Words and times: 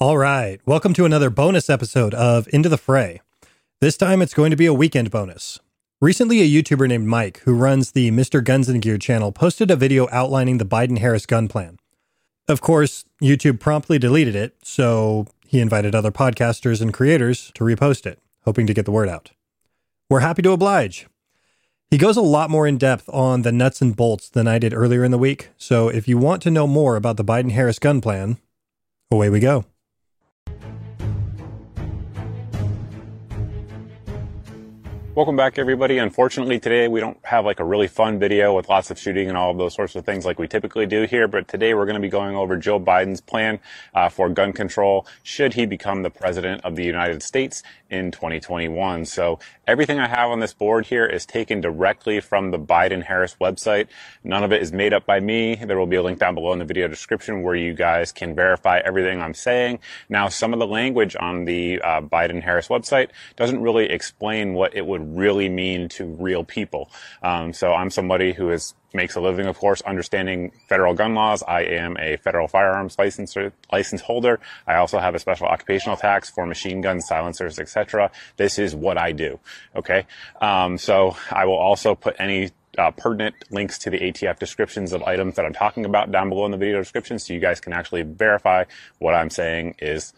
All 0.00 0.18
right. 0.18 0.60
Welcome 0.66 0.92
to 0.94 1.04
another 1.04 1.30
bonus 1.30 1.70
episode 1.70 2.14
of 2.14 2.48
Into 2.52 2.68
the 2.68 2.76
Fray. 2.76 3.20
This 3.80 3.96
time 3.96 4.22
it's 4.22 4.34
going 4.34 4.50
to 4.50 4.56
be 4.56 4.66
a 4.66 4.74
weekend 4.74 5.12
bonus. 5.12 5.60
Recently, 6.00 6.40
a 6.40 6.48
YouTuber 6.48 6.88
named 6.88 7.06
Mike, 7.06 7.38
who 7.44 7.54
runs 7.54 7.92
the 7.92 8.10
Mr. 8.10 8.42
Guns 8.42 8.68
and 8.68 8.82
Gear 8.82 8.98
channel, 8.98 9.30
posted 9.30 9.70
a 9.70 9.76
video 9.76 10.08
outlining 10.10 10.58
the 10.58 10.64
Biden 10.64 10.98
Harris 10.98 11.26
gun 11.26 11.46
plan. 11.46 11.78
Of 12.48 12.60
course, 12.60 13.04
YouTube 13.22 13.60
promptly 13.60 14.00
deleted 14.00 14.34
it, 14.34 14.56
so 14.64 15.28
he 15.46 15.60
invited 15.60 15.94
other 15.94 16.10
podcasters 16.10 16.82
and 16.82 16.92
creators 16.92 17.52
to 17.54 17.62
repost 17.62 18.04
it, 18.04 18.18
hoping 18.44 18.66
to 18.66 18.74
get 18.74 18.86
the 18.86 18.90
word 18.90 19.08
out. 19.08 19.30
We're 20.10 20.20
happy 20.20 20.42
to 20.42 20.50
oblige. 20.50 21.06
He 21.88 21.98
goes 21.98 22.16
a 22.16 22.20
lot 22.20 22.50
more 22.50 22.66
in 22.66 22.78
depth 22.78 23.08
on 23.10 23.42
the 23.42 23.52
nuts 23.52 23.80
and 23.80 23.94
bolts 23.94 24.28
than 24.28 24.48
I 24.48 24.58
did 24.58 24.74
earlier 24.74 25.04
in 25.04 25.12
the 25.12 25.18
week, 25.18 25.50
so 25.56 25.88
if 25.88 26.08
you 26.08 26.18
want 26.18 26.42
to 26.42 26.50
know 26.50 26.66
more 26.66 26.96
about 26.96 27.16
the 27.16 27.24
Biden 27.24 27.52
Harris 27.52 27.78
gun 27.78 28.00
plan, 28.00 28.38
away 29.12 29.30
we 29.30 29.38
go. 29.38 29.64
Welcome 35.16 35.36
back, 35.36 35.60
everybody. 35.60 35.98
Unfortunately, 35.98 36.58
today 36.58 36.88
we 36.88 36.98
don't 36.98 37.24
have 37.24 37.44
like 37.44 37.60
a 37.60 37.64
really 37.64 37.86
fun 37.86 38.18
video 38.18 38.52
with 38.52 38.68
lots 38.68 38.90
of 38.90 38.98
shooting 38.98 39.28
and 39.28 39.38
all 39.38 39.52
of 39.52 39.58
those 39.58 39.72
sorts 39.72 39.94
of 39.94 40.04
things 40.04 40.24
like 40.24 40.40
we 40.40 40.48
typically 40.48 40.86
do 40.86 41.04
here. 41.04 41.28
But 41.28 41.46
today 41.46 41.72
we're 41.72 41.84
going 41.84 41.94
to 41.94 42.00
be 42.00 42.08
going 42.08 42.34
over 42.34 42.56
Joe 42.56 42.80
Biden's 42.80 43.20
plan 43.20 43.60
uh, 43.94 44.08
for 44.08 44.28
gun 44.28 44.52
control 44.52 45.06
should 45.22 45.54
he 45.54 45.66
become 45.66 46.02
the 46.02 46.10
president 46.10 46.64
of 46.64 46.74
the 46.74 46.82
United 46.82 47.22
States 47.22 47.62
in 47.90 48.10
2021. 48.10 49.04
So 49.04 49.38
everything 49.66 49.98
I 49.98 50.08
have 50.08 50.30
on 50.30 50.40
this 50.40 50.52
board 50.52 50.86
here 50.86 51.06
is 51.06 51.26
taken 51.26 51.60
directly 51.60 52.20
from 52.20 52.50
the 52.50 52.58
Biden 52.58 53.02
Harris 53.02 53.36
website. 53.40 53.88
None 54.22 54.44
of 54.44 54.52
it 54.52 54.62
is 54.62 54.72
made 54.72 54.92
up 54.92 55.06
by 55.06 55.20
me. 55.20 55.54
There 55.56 55.78
will 55.78 55.86
be 55.86 55.96
a 55.96 56.02
link 56.02 56.18
down 56.18 56.34
below 56.34 56.52
in 56.52 56.58
the 56.58 56.64
video 56.64 56.88
description 56.88 57.42
where 57.42 57.54
you 57.54 57.72
guys 57.74 58.12
can 58.12 58.34
verify 58.34 58.78
everything 58.78 59.20
I'm 59.20 59.34
saying. 59.34 59.80
Now, 60.08 60.28
some 60.28 60.52
of 60.52 60.58
the 60.58 60.66
language 60.66 61.16
on 61.18 61.44
the 61.44 61.80
uh, 61.80 62.00
Biden 62.00 62.42
Harris 62.42 62.68
website 62.68 63.10
doesn't 63.36 63.60
really 63.60 63.90
explain 63.90 64.54
what 64.54 64.74
it 64.76 64.86
would 64.86 65.16
really 65.16 65.48
mean 65.48 65.88
to 65.90 66.04
real 66.04 66.44
people. 66.44 66.90
Um, 67.22 67.52
so 67.52 67.72
I'm 67.72 67.90
somebody 67.90 68.32
who 68.32 68.50
is 68.50 68.74
makes 68.94 69.16
a 69.16 69.20
living, 69.20 69.46
of 69.46 69.58
course, 69.58 69.80
understanding 69.82 70.52
federal 70.68 70.94
gun 70.94 71.14
laws. 71.14 71.42
I 71.42 71.62
am 71.62 71.96
a 71.98 72.16
federal 72.18 72.48
firearms 72.48 72.98
license 72.98 73.36
license 73.72 74.00
holder. 74.00 74.40
I 74.66 74.76
also 74.76 74.98
have 74.98 75.14
a 75.14 75.18
special 75.18 75.46
occupational 75.46 75.96
tax 75.96 76.30
for 76.30 76.46
machine 76.46 76.80
guns, 76.80 77.06
silencers, 77.06 77.58
etc. 77.58 78.10
This 78.36 78.58
is 78.58 78.74
what 78.74 78.98
I 78.98 79.12
do. 79.12 79.40
Okay, 79.76 80.06
um, 80.40 80.78
so 80.78 81.16
I 81.30 81.44
will 81.46 81.58
also 81.58 81.94
put 81.94 82.16
any 82.18 82.50
uh, 82.78 82.90
pertinent 82.90 83.34
links 83.50 83.78
to 83.78 83.90
the 83.90 83.98
ATF 83.98 84.38
descriptions 84.38 84.92
of 84.92 85.02
items 85.02 85.36
that 85.36 85.44
I'm 85.44 85.52
talking 85.52 85.84
about 85.84 86.10
down 86.10 86.28
below 86.28 86.44
in 86.44 86.50
the 86.50 86.56
video 86.56 86.78
description, 86.78 87.18
so 87.18 87.32
you 87.32 87.40
guys 87.40 87.60
can 87.60 87.72
actually 87.72 88.02
verify 88.02 88.64
what 88.98 89.14
I'm 89.14 89.30
saying 89.30 89.76
is 89.78 90.12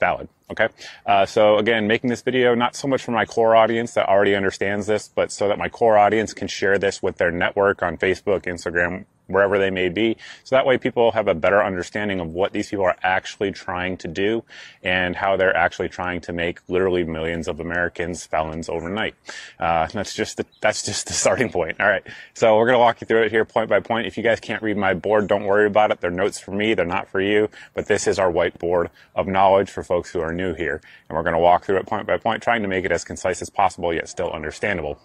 valid. 0.00 0.28
Okay. 0.52 0.68
Uh, 1.06 1.24
so 1.24 1.56
again, 1.56 1.86
making 1.86 2.10
this 2.10 2.20
video 2.20 2.54
not 2.54 2.76
so 2.76 2.86
much 2.86 3.02
for 3.02 3.12
my 3.12 3.24
core 3.24 3.56
audience 3.56 3.94
that 3.94 4.06
already 4.08 4.36
understands 4.36 4.86
this, 4.86 5.08
but 5.08 5.32
so 5.32 5.48
that 5.48 5.58
my 5.58 5.70
core 5.70 5.96
audience 5.96 6.34
can 6.34 6.46
share 6.46 6.78
this 6.78 7.02
with 7.02 7.16
their 7.16 7.30
network 7.30 7.82
on 7.82 7.96
Facebook, 7.96 8.42
Instagram, 8.42 9.06
wherever 9.32 9.58
they 9.58 9.70
may 9.70 9.88
be. 9.88 10.16
So 10.44 10.56
that 10.56 10.66
way 10.66 10.78
people 10.78 11.12
have 11.12 11.28
a 11.28 11.34
better 11.34 11.62
understanding 11.62 12.20
of 12.20 12.28
what 12.28 12.52
these 12.52 12.68
people 12.68 12.84
are 12.84 12.96
actually 13.02 13.52
trying 13.52 13.96
to 13.98 14.08
do 14.08 14.44
and 14.82 15.16
how 15.16 15.36
they're 15.36 15.56
actually 15.56 15.88
trying 15.88 16.20
to 16.22 16.32
make 16.32 16.60
literally 16.68 17.04
millions 17.04 17.48
of 17.48 17.60
Americans 17.60 18.24
felons 18.26 18.68
overnight. 18.68 19.14
Uh, 19.58 19.86
that's 19.92 20.14
just 20.14 20.36
the, 20.36 20.46
that's 20.60 20.82
just 20.82 21.06
the 21.06 21.12
starting 21.22 21.50
point. 21.50 21.80
All 21.80 21.88
right. 21.88 22.06
So 22.34 22.56
we're 22.56 22.66
going 22.66 22.76
to 22.76 22.80
walk 22.80 23.00
you 23.00 23.06
through 23.06 23.22
it 23.22 23.30
here 23.30 23.44
point 23.44 23.68
by 23.68 23.80
point. 23.80 24.06
If 24.06 24.16
you 24.16 24.22
guys 24.22 24.40
can't 24.40 24.62
read 24.62 24.76
my 24.76 24.94
board, 24.94 25.26
don't 25.26 25.44
worry 25.44 25.66
about 25.66 25.90
it. 25.90 26.00
They're 26.00 26.10
notes 26.10 26.38
for 26.38 26.52
me. 26.52 26.74
They're 26.74 26.84
not 26.84 27.08
for 27.08 27.20
you, 27.20 27.48
but 27.74 27.86
this 27.86 28.06
is 28.06 28.18
our 28.18 28.30
whiteboard 28.30 28.90
of 29.14 29.26
knowledge 29.26 29.70
for 29.70 29.82
folks 29.82 30.10
who 30.10 30.20
are 30.20 30.32
new 30.32 30.54
here. 30.54 30.80
And 31.08 31.16
we're 31.16 31.22
going 31.22 31.34
to 31.34 31.38
walk 31.38 31.64
through 31.64 31.78
it 31.78 31.86
point 31.86 32.06
by 32.06 32.16
point, 32.18 32.42
trying 32.42 32.62
to 32.62 32.68
make 32.68 32.84
it 32.84 32.92
as 32.92 33.04
concise 33.04 33.42
as 33.42 33.50
possible, 33.50 33.92
yet 33.92 34.08
still 34.08 34.30
understandable. 34.30 34.98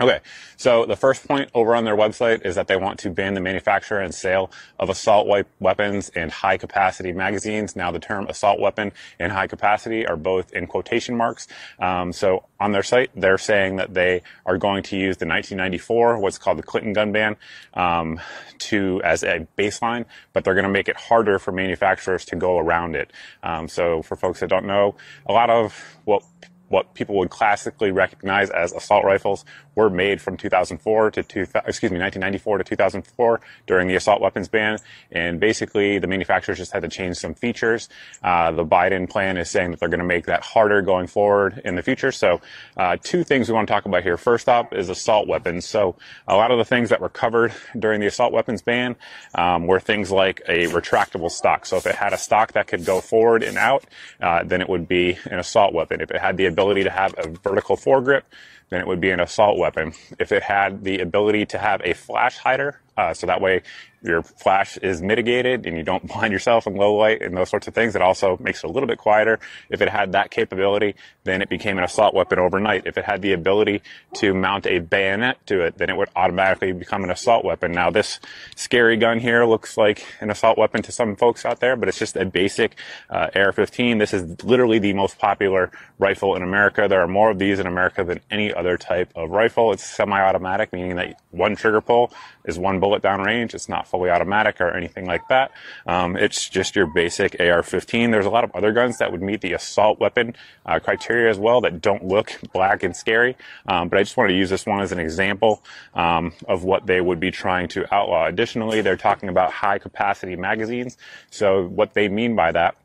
Okay, 0.00 0.20
so 0.56 0.86
the 0.86 0.96
first 0.96 1.28
point 1.28 1.50
over 1.52 1.74
on 1.74 1.84
their 1.84 1.94
website 1.94 2.46
is 2.46 2.54
that 2.54 2.68
they 2.68 2.76
want 2.76 2.98
to 3.00 3.10
ban 3.10 3.34
the 3.34 3.40
manufacture 3.40 3.98
and 3.98 4.14
sale 4.14 4.50
of 4.78 4.88
assault 4.88 5.28
weapons 5.58 6.08
and 6.16 6.32
high 6.32 6.56
capacity 6.56 7.12
magazines. 7.12 7.76
Now, 7.76 7.90
the 7.90 7.98
term 7.98 8.26
assault 8.26 8.60
weapon 8.60 8.92
and 9.18 9.30
high 9.30 9.46
capacity 9.46 10.06
are 10.06 10.16
both 10.16 10.54
in 10.54 10.66
quotation 10.66 11.18
marks. 11.18 11.48
Um, 11.78 12.14
so 12.14 12.46
on 12.58 12.72
their 12.72 12.82
site, 12.82 13.10
they're 13.14 13.36
saying 13.36 13.76
that 13.76 13.92
they 13.92 14.22
are 14.46 14.56
going 14.56 14.84
to 14.84 14.96
use 14.96 15.18
the 15.18 15.26
1994, 15.26 16.18
what's 16.18 16.38
called 16.38 16.56
the 16.56 16.62
Clinton 16.62 16.94
gun 16.94 17.12
ban, 17.12 17.36
um, 17.74 18.18
to 18.60 19.02
as 19.04 19.22
a 19.22 19.46
baseline, 19.58 20.06
but 20.32 20.44
they're 20.44 20.54
going 20.54 20.64
to 20.64 20.70
make 20.70 20.88
it 20.88 20.96
harder 20.96 21.38
for 21.38 21.52
manufacturers 21.52 22.24
to 22.24 22.36
go 22.36 22.56
around 22.56 22.96
it. 22.96 23.12
Um, 23.42 23.68
so 23.68 24.00
for 24.00 24.16
folks 24.16 24.40
that 24.40 24.48
don't 24.48 24.64
know, 24.64 24.94
a 25.26 25.32
lot 25.34 25.50
of 25.50 25.98
what 26.06 26.22
what 26.70 26.94
people 26.94 27.16
would 27.16 27.30
classically 27.30 27.90
recognize 27.90 28.48
as 28.48 28.72
assault 28.72 29.04
rifles 29.04 29.44
were 29.80 29.90
made 29.90 30.20
from 30.20 30.36
2004 30.36 31.10
to 31.10 31.20
excuse 31.20 31.90
me 31.90 31.98
1994 31.98 32.58
to 32.58 32.64
2004 32.64 33.40
during 33.66 33.88
the 33.88 33.94
assault 33.94 34.20
weapons 34.20 34.48
ban, 34.48 34.78
and 35.10 35.40
basically 35.40 35.98
the 35.98 36.06
manufacturers 36.06 36.58
just 36.58 36.72
had 36.72 36.82
to 36.82 36.88
change 36.88 37.16
some 37.16 37.34
features. 37.34 37.88
Uh, 38.22 38.52
the 38.52 38.64
Biden 38.64 39.08
plan 39.08 39.36
is 39.38 39.50
saying 39.50 39.70
that 39.70 39.80
they're 39.80 39.88
going 39.88 40.00
to 40.00 40.04
make 40.04 40.26
that 40.26 40.42
harder 40.42 40.82
going 40.82 41.06
forward 41.06 41.62
in 41.64 41.74
the 41.76 41.82
future. 41.82 42.12
So, 42.12 42.40
uh, 42.76 42.98
two 43.02 43.24
things 43.24 43.48
we 43.48 43.54
want 43.54 43.68
to 43.68 43.72
talk 43.72 43.86
about 43.86 44.02
here. 44.02 44.16
First 44.16 44.48
up 44.48 44.74
is 44.74 44.88
assault 44.90 45.26
weapons. 45.26 45.64
So, 45.64 45.96
a 46.28 46.36
lot 46.36 46.50
of 46.50 46.58
the 46.58 46.64
things 46.64 46.90
that 46.90 47.00
were 47.00 47.08
covered 47.08 47.52
during 47.78 48.00
the 48.00 48.06
assault 48.06 48.32
weapons 48.32 48.60
ban 48.60 48.96
um, 49.34 49.66
were 49.66 49.80
things 49.80 50.10
like 50.10 50.42
a 50.46 50.66
retractable 50.66 51.30
stock. 51.30 51.64
So, 51.64 51.78
if 51.78 51.86
it 51.86 51.94
had 51.94 52.12
a 52.12 52.18
stock 52.18 52.52
that 52.52 52.66
could 52.66 52.84
go 52.84 53.00
forward 53.00 53.42
and 53.42 53.56
out, 53.56 53.84
uh, 54.20 54.44
then 54.44 54.60
it 54.60 54.68
would 54.68 54.86
be 54.86 55.18
an 55.24 55.38
assault 55.38 55.72
weapon. 55.72 56.00
If 56.02 56.10
it 56.10 56.20
had 56.20 56.36
the 56.36 56.46
ability 56.46 56.84
to 56.84 56.90
have 56.90 57.14
a 57.16 57.28
vertical 57.28 57.76
foregrip, 57.76 58.22
then 58.70 58.80
it 58.80 58.86
would 58.86 59.00
be 59.00 59.10
an 59.10 59.20
assault 59.20 59.58
weapon. 59.58 59.92
If 60.18 60.32
it 60.32 60.42
had 60.42 60.84
the 60.84 61.00
ability 61.00 61.46
to 61.46 61.58
have 61.58 61.80
a 61.84 61.92
flash 61.92 62.38
hider, 62.38 62.80
uh, 62.96 63.14
so 63.14 63.26
that 63.26 63.40
way 63.40 63.62
your 64.02 64.22
flash 64.22 64.76
is 64.78 65.02
mitigated 65.02 65.66
and 65.66 65.76
you 65.76 65.82
don't 65.82 66.06
blind 66.12 66.32
yourself 66.32 66.66
in 66.66 66.74
low 66.74 66.94
light 66.94 67.22
and 67.22 67.36
those 67.36 67.50
sorts 67.50 67.68
of 67.68 67.74
things. 67.74 67.94
It 67.94 68.02
also 68.02 68.36
makes 68.40 68.64
it 68.64 68.66
a 68.66 68.70
little 68.70 68.86
bit 68.86 68.98
quieter. 68.98 69.38
If 69.68 69.80
it 69.80 69.88
had 69.88 70.12
that 70.12 70.30
capability, 70.30 70.94
then 71.24 71.42
it 71.42 71.48
became 71.48 71.78
an 71.78 71.84
assault 71.84 72.14
weapon 72.14 72.38
overnight. 72.38 72.86
If 72.86 72.96
it 72.96 73.04
had 73.04 73.22
the 73.22 73.32
ability 73.32 73.82
to 74.14 74.34
mount 74.34 74.66
a 74.66 74.78
bayonet 74.78 75.44
to 75.46 75.60
it, 75.60 75.78
then 75.78 75.90
it 75.90 75.96
would 75.96 76.08
automatically 76.16 76.72
become 76.72 77.04
an 77.04 77.10
assault 77.10 77.44
weapon. 77.44 77.72
Now 77.72 77.90
this 77.90 78.20
scary 78.56 78.96
gun 78.96 79.20
here 79.20 79.44
looks 79.44 79.76
like 79.76 80.06
an 80.20 80.30
assault 80.30 80.56
weapon 80.56 80.82
to 80.82 80.92
some 80.92 81.16
folks 81.16 81.44
out 81.44 81.60
there, 81.60 81.76
but 81.76 81.88
it's 81.88 81.98
just 81.98 82.16
a 82.16 82.24
basic 82.24 82.76
uh, 83.10 83.28
AR-15. 83.34 83.98
This 83.98 84.14
is 84.14 84.42
literally 84.44 84.78
the 84.78 84.92
most 84.92 85.18
popular 85.18 85.70
rifle 85.98 86.34
in 86.36 86.42
America. 86.42 86.86
There 86.88 87.00
are 87.00 87.08
more 87.08 87.30
of 87.30 87.38
these 87.38 87.58
in 87.58 87.66
America 87.66 88.04
than 88.04 88.20
any 88.30 88.52
other 88.52 88.78
type 88.78 89.12
of 89.14 89.30
rifle. 89.30 89.72
It's 89.72 89.84
semi-automatic, 89.84 90.72
meaning 90.72 90.96
that 90.96 91.20
one 91.30 91.54
trigger 91.56 91.80
pull 91.80 92.12
is 92.44 92.58
one 92.58 92.79
bullet 92.80 93.02
down 93.02 93.20
range. 93.20 93.54
It's 93.54 93.68
not 93.68 93.86
fully 93.86 94.10
automatic 94.10 94.60
or 94.60 94.70
anything 94.70 95.06
like 95.06 95.28
that. 95.28 95.52
Um, 95.86 96.16
it's 96.16 96.48
just 96.48 96.74
your 96.74 96.86
basic 96.86 97.36
AR-15. 97.38 98.10
There's 98.10 98.26
a 98.26 98.30
lot 98.30 98.44
of 98.44 98.50
other 98.54 98.72
guns 98.72 98.98
that 98.98 99.12
would 99.12 99.22
meet 99.22 99.40
the 99.40 99.52
assault 99.52 100.00
weapon 100.00 100.34
uh, 100.66 100.78
criteria 100.80 101.30
as 101.30 101.38
well 101.38 101.60
that 101.62 101.80
don't 101.80 102.04
look 102.04 102.38
black 102.52 102.82
and 102.82 102.96
scary. 102.96 103.36
Um, 103.66 103.88
but 103.88 103.98
I 103.98 104.02
just 104.02 104.16
wanted 104.16 104.32
to 104.32 104.38
use 104.38 104.50
this 104.50 104.66
one 104.66 104.80
as 104.80 104.92
an 104.92 104.98
example 104.98 105.62
um, 105.94 106.32
of 106.48 106.64
what 106.64 106.86
they 106.86 107.00
would 107.00 107.20
be 107.20 107.30
trying 107.30 107.68
to 107.68 107.92
outlaw. 107.94 108.26
Additionally, 108.26 108.80
they're 108.80 108.96
talking 108.96 109.28
about 109.28 109.52
high 109.52 109.78
capacity 109.78 110.36
magazines. 110.36 110.96
So 111.30 111.66
what 111.66 111.94
they 111.94 112.08
mean 112.08 112.34
by 112.34 112.52
that 112.52 112.76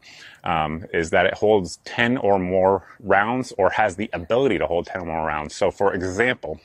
um, 0.45 0.85
is 0.93 1.09
that 1.09 1.25
it 1.25 1.33
holds 1.33 1.79
10 1.85 2.17
or 2.17 2.39
more 2.39 2.83
rounds 2.99 3.51
or 3.57 3.71
has 3.71 3.95
the 3.95 4.09
ability 4.13 4.59
to 4.59 4.67
hold 4.67 4.85
10 4.85 5.01
or 5.01 5.05
more 5.05 5.25
rounds. 5.25 5.55
So 5.55 5.71
for 5.71 5.93
example, 5.93 6.59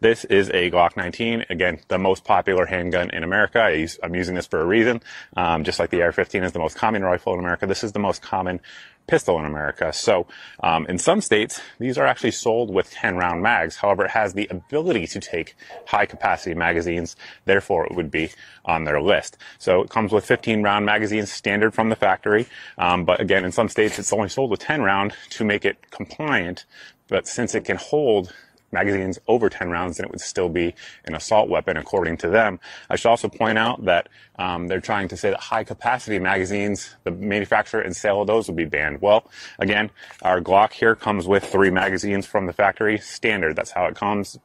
this 0.00 0.24
is 0.24 0.48
a 0.50 0.70
Glock 0.70 0.96
19. 0.96 1.46
Again, 1.50 1.80
the 1.88 1.98
most 1.98 2.24
popular 2.24 2.66
handgun 2.66 3.10
in 3.10 3.22
America. 3.22 3.60
I 3.60 3.86
am 4.02 4.14
using 4.14 4.34
this 4.34 4.46
for 4.46 4.60
a 4.60 4.64
reason. 4.64 5.02
Um, 5.36 5.64
just 5.64 5.78
like 5.78 5.90
the 5.90 6.02
AR-15 6.02 6.44
is 6.44 6.52
the 6.52 6.58
most 6.58 6.76
common 6.76 7.02
rifle 7.02 7.34
in 7.34 7.40
America, 7.40 7.66
this 7.66 7.84
is 7.84 7.92
the 7.92 7.98
most 7.98 8.22
common 8.22 8.60
pistol 9.06 9.38
in 9.38 9.44
America. 9.44 9.92
So, 9.92 10.26
um, 10.62 10.86
in 10.86 10.96
some 10.96 11.20
states, 11.20 11.60
these 11.78 11.98
are 11.98 12.06
actually 12.06 12.30
sold 12.30 12.72
with 12.72 12.90
10 12.90 13.16
round 13.16 13.42
mags. 13.42 13.76
However, 13.76 14.04
it 14.04 14.12
has 14.12 14.34
the 14.34 14.46
ability 14.50 15.06
to 15.08 15.20
take 15.20 15.56
high 15.86 16.06
capacity 16.06 16.54
magazines. 16.54 17.16
Therefore, 17.44 17.86
it 17.86 17.94
would 17.94 18.10
be 18.10 18.30
on 18.64 18.84
their 18.84 19.02
list. 19.02 19.36
So 19.58 19.82
it 19.82 19.90
comes 19.90 20.12
with 20.12 20.24
15 20.24 20.62
round 20.62 20.86
magazines 20.86 21.32
standard 21.32 21.74
from 21.74 21.88
the 21.88 21.96
factory. 21.96 22.46
Um, 22.78 23.04
but 23.04 23.20
again, 23.20 23.44
in 23.44 23.52
some 23.52 23.68
states, 23.68 23.98
it's 23.98 24.12
only 24.12 24.28
sold 24.28 24.50
with 24.50 24.60
10 24.60 24.82
round 24.82 25.12
to 25.30 25.44
make 25.44 25.64
it 25.64 25.90
compliant. 25.90 26.64
But 27.08 27.26
since 27.26 27.56
it 27.56 27.64
can 27.64 27.76
hold 27.76 28.32
magazines 28.72 29.18
over 29.28 29.48
10 29.48 29.70
rounds, 29.70 29.96
then 29.96 30.06
it 30.06 30.10
would 30.10 30.20
still 30.20 30.48
be 30.48 30.74
an 31.04 31.14
assault 31.14 31.48
weapon 31.48 31.76
according 31.76 32.16
to 32.18 32.28
them. 32.28 32.60
I 32.88 32.96
should 32.96 33.08
also 33.08 33.28
point 33.28 33.58
out 33.58 33.84
that 33.84 34.08
um, 34.38 34.68
they're 34.68 34.80
trying 34.80 35.08
to 35.08 35.16
say 35.16 35.30
that 35.30 35.40
high 35.40 35.64
capacity 35.64 36.18
magazines, 36.18 36.96
the 37.04 37.10
manufacturer 37.10 37.80
and 37.80 37.94
sale 37.96 38.20
of 38.20 38.26
those 38.26 38.48
would 38.48 38.56
be 38.56 38.64
banned. 38.64 39.02
Well, 39.02 39.28
again, 39.58 39.90
our 40.22 40.40
Glock 40.40 40.72
here 40.72 40.94
comes 40.94 41.26
with 41.26 41.44
three 41.44 41.70
magazines 41.70 42.26
from 42.26 42.46
the 42.46 42.52
factory, 42.52 42.98
standard. 42.98 43.56
That's 43.56 43.70
how 43.70 43.86
it 43.86 43.94
comes 43.94 44.38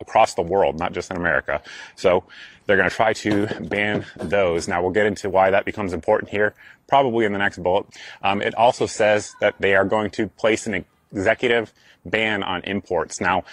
across 0.00 0.34
the 0.34 0.42
world, 0.42 0.78
not 0.78 0.92
just 0.92 1.10
in 1.10 1.16
America. 1.16 1.62
So 1.94 2.24
they're 2.66 2.76
going 2.76 2.88
to 2.88 2.94
try 2.94 3.12
to 3.14 3.46
ban 3.60 4.04
those. 4.16 4.68
Now 4.68 4.82
we'll 4.82 4.90
get 4.90 5.06
into 5.06 5.30
why 5.30 5.50
that 5.50 5.64
becomes 5.64 5.92
important 5.92 6.30
here, 6.30 6.54
probably 6.86 7.24
in 7.24 7.32
the 7.32 7.38
next 7.38 7.62
bullet. 7.62 7.86
Um, 8.22 8.42
it 8.42 8.54
also 8.54 8.86
says 8.86 9.34
that 9.40 9.54
they 9.58 9.74
are 9.74 9.84
going 9.84 10.10
to 10.12 10.28
place 10.28 10.66
an 10.66 10.84
executive 11.12 11.72
ban 12.10 12.42
on 12.42 12.62
imports. 12.62 13.20
Now, 13.20 13.44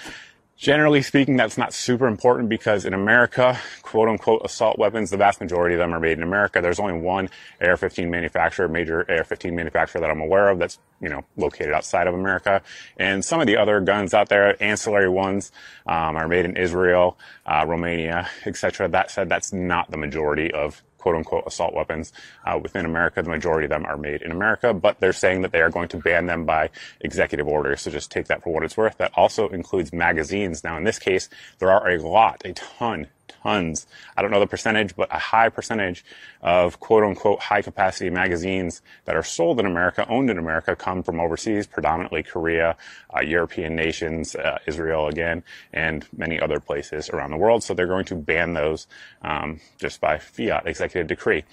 Generally 0.64 1.02
speaking, 1.02 1.36
that's 1.36 1.58
not 1.58 1.74
super 1.74 2.08
important 2.08 2.48
because 2.48 2.86
in 2.86 2.94
America, 2.94 3.60
quote 3.82 4.08
unquote, 4.08 4.44
assault 4.46 4.80
weapons, 4.80 5.10
the 5.10 5.18
vast 5.18 5.42
majority 5.42 5.76
of 5.76 5.80
them 5.80 5.94
are 5.94 6.00
made 6.00 6.18
in 6.18 6.24
America. 6.24 6.62
There's 6.62 6.80
only 6.80 6.94
one 6.94 7.30
AR-15 7.60 8.08
manufacturer, 8.08 8.70
major 8.70 9.00
AR-15 9.00 9.52
manufacturer 9.52 10.00
that 10.00 10.10
I'm 10.10 10.22
aware 10.22 10.48
of 10.48 10.60
that's, 10.60 10.80
you 11.02 11.10
know, 11.10 11.26
located 11.36 11.74
outside 11.74 12.08
of 12.08 12.14
America. 12.14 12.62
And 12.98 13.26
some 13.26 13.42
of 13.42 13.48
the 13.48 13.58
other 13.58 13.82
guns 13.82 14.14
out 14.14 14.30
there, 14.30 14.56
ancillary 14.64 15.10
ones, 15.10 15.52
um, 15.86 16.16
are 16.16 16.28
made 16.30 16.46
in 16.46 16.56
Israel, 16.56 17.18
uh, 17.46 17.66
Romania, 17.68 18.30
etc. 18.46 18.88
That 18.88 19.12
said, 19.12 19.28
that's 19.28 19.52
not 19.52 19.92
the 19.92 19.98
majority 19.98 20.50
of 20.50 20.82
quote 21.04 21.16
unquote 21.16 21.44
assault 21.46 21.74
weapons 21.74 22.14
uh, 22.46 22.58
within 22.58 22.86
America. 22.86 23.22
The 23.22 23.30
majority 23.30 23.66
of 23.66 23.72
them 23.72 23.86
are 23.86 23.98
made 23.98 24.22
in 24.22 24.32
America, 24.32 24.74
but 24.74 25.02
they're 25.02 25.12
saying 25.12 25.42
that 25.42 25.52
they 25.52 25.62
are 25.62 25.70
going 25.70 25.90
to 25.90 25.98
ban 25.98 26.28
them 26.28 26.46
by 26.46 26.70
executive 27.02 27.46
order. 27.46 27.76
So 27.76 27.92
just 27.92 28.10
take 28.10 28.28
that 28.28 28.42
for 28.42 28.54
what 28.54 28.64
it's 28.64 28.78
worth. 28.78 28.98
That 29.00 29.12
also 29.16 29.50
includes 29.50 29.92
magazines. 29.92 30.64
Now, 30.64 30.78
in 30.78 30.86
this 30.86 31.00
case, 31.00 31.28
there 31.60 31.70
are 31.70 31.90
a 31.90 31.98
lot, 31.98 32.42
a 32.46 32.54
ton, 32.54 33.08
tons. 33.44 33.86
I 34.16 34.22
don't 34.22 34.32
know 34.32 34.40
the 34.40 34.48
percentage, 34.48 34.96
but 34.96 35.14
a 35.14 35.20
high 35.20 35.50
percentage 35.50 36.04
of 36.42 36.80
quote 36.80 37.04
unquote 37.04 37.40
high 37.40 37.62
capacity 37.62 38.10
magazines 38.10 38.82
that 39.06 39.16
are 39.16 39.24
sold 39.24 39.60
in 39.60 39.66
America, 39.66 40.06
owned 40.10 40.30
in 40.30 40.38
America, 40.38 40.76
come 40.76 41.04
from 41.04 41.20
overseas, 41.20 41.68
predominantly 41.68 42.24
Korea, 42.24 42.76
uh, 43.16 43.22
European 43.22 43.76
nations, 43.76 44.36
uh, 44.36 44.60
Israel 44.66 45.08
again, 45.08 45.44
and 45.72 46.06
many 46.16 46.40
other 46.40 46.60
places 46.60 47.10
around 47.10 47.32
the 47.32 47.38
world. 47.38 47.64
So 47.64 47.74
they're 47.74 47.88
going 47.88 48.06
to 48.06 48.16
ban 48.16 48.54
those 48.54 48.88
um, 49.22 49.60
just 49.78 50.00
by 50.02 50.18
fiat 50.18 50.66
executive 50.66 51.08
decree. 51.08 51.44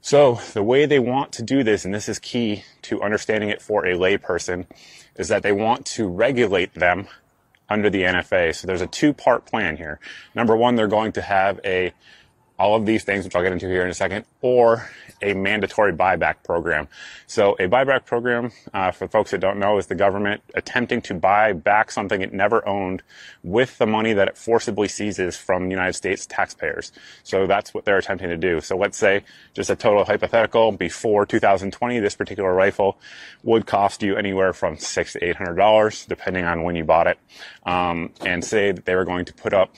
So 0.00 0.40
the 0.54 0.62
way 0.62 0.86
they 0.86 1.00
want 1.00 1.32
to 1.32 1.42
do 1.42 1.62
this, 1.62 1.84
and 1.84 1.92
this 1.92 2.08
is 2.08 2.18
key 2.18 2.64
to 2.82 3.02
understanding 3.02 3.50
it 3.50 3.60
for 3.60 3.84
a 3.84 3.94
layperson, 3.94 4.66
is 5.16 5.28
that 5.28 5.42
they 5.42 5.52
want 5.52 5.84
to 5.86 6.06
regulate 6.06 6.74
them 6.74 7.08
under 7.68 7.90
the 7.90 8.02
NFA. 8.02 8.54
So 8.54 8.66
there's 8.66 8.80
a 8.80 8.86
two 8.86 9.12
part 9.12 9.46
plan 9.46 9.76
here. 9.76 10.00
Number 10.34 10.56
one, 10.56 10.76
they're 10.76 10.88
going 10.88 11.12
to 11.12 11.22
have 11.22 11.60
a 11.64 11.92
all 12.58 12.74
of 12.74 12.86
these 12.86 13.04
things, 13.04 13.24
which 13.24 13.36
I'll 13.36 13.42
get 13.42 13.52
into 13.52 13.68
here 13.68 13.84
in 13.84 13.90
a 13.90 13.94
second, 13.94 14.24
or 14.42 14.88
a 15.22 15.34
mandatory 15.34 15.92
buyback 15.92 16.42
program. 16.44 16.88
So 17.26 17.54
a 17.54 17.68
buyback 17.68 18.04
program, 18.04 18.52
uh, 18.72 18.90
for 18.90 19.08
folks 19.08 19.30
that 19.30 19.38
don't 19.38 19.58
know, 19.58 19.78
is 19.78 19.86
the 19.86 19.94
government 19.94 20.42
attempting 20.54 21.00
to 21.02 21.14
buy 21.14 21.52
back 21.52 21.90
something 21.90 22.20
it 22.20 22.32
never 22.32 22.66
owned 22.66 23.02
with 23.42 23.78
the 23.78 23.86
money 23.86 24.12
that 24.12 24.28
it 24.28 24.36
forcibly 24.36 24.88
seizes 24.88 25.36
from 25.36 25.70
United 25.70 25.94
States 25.94 26.26
taxpayers. 26.26 26.92
So 27.22 27.46
that's 27.46 27.74
what 27.74 27.84
they're 27.84 27.98
attempting 27.98 28.28
to 28.28 28.36
do. 28.36 28.60
So 28.60 28.76
let's 28.76 28.98
say, 28.98 29.24
just 29.54 29.70
a 29.70 29.76
total 29.76 30.04
hypothetical, 30.04 30.72
before 30.72 31.26
2020, 31.26 32.00
this 32.00 32.14
particular 32.16 32.52
rifle 32.52 32.98
would 33.42 33.66
cost 33.66 34.02
you 34.02 34.16
anywhere 34.16 34.52
from 34.52 34.78
six 34.78 35.12
to 35.12 35.24
eight 35.24 35.36
hundred 35.36 35.56
dollars, 35.56 36.06
depending 36.06 36.44
on 36.44 36.62
when 36.62 36.76
you 36.76 36.84
bought 36.84 37.06
it. 37.06 37.18
Um, 37.64 38.10
and 38.24 38.44
say 38.44 38.72
that 38.72 38.84
they 38.84 38.94
were 38.94 39.04
going 39.04 39.24
to 39.26 39.34
put 39.34 39.52
up 39.52 39.74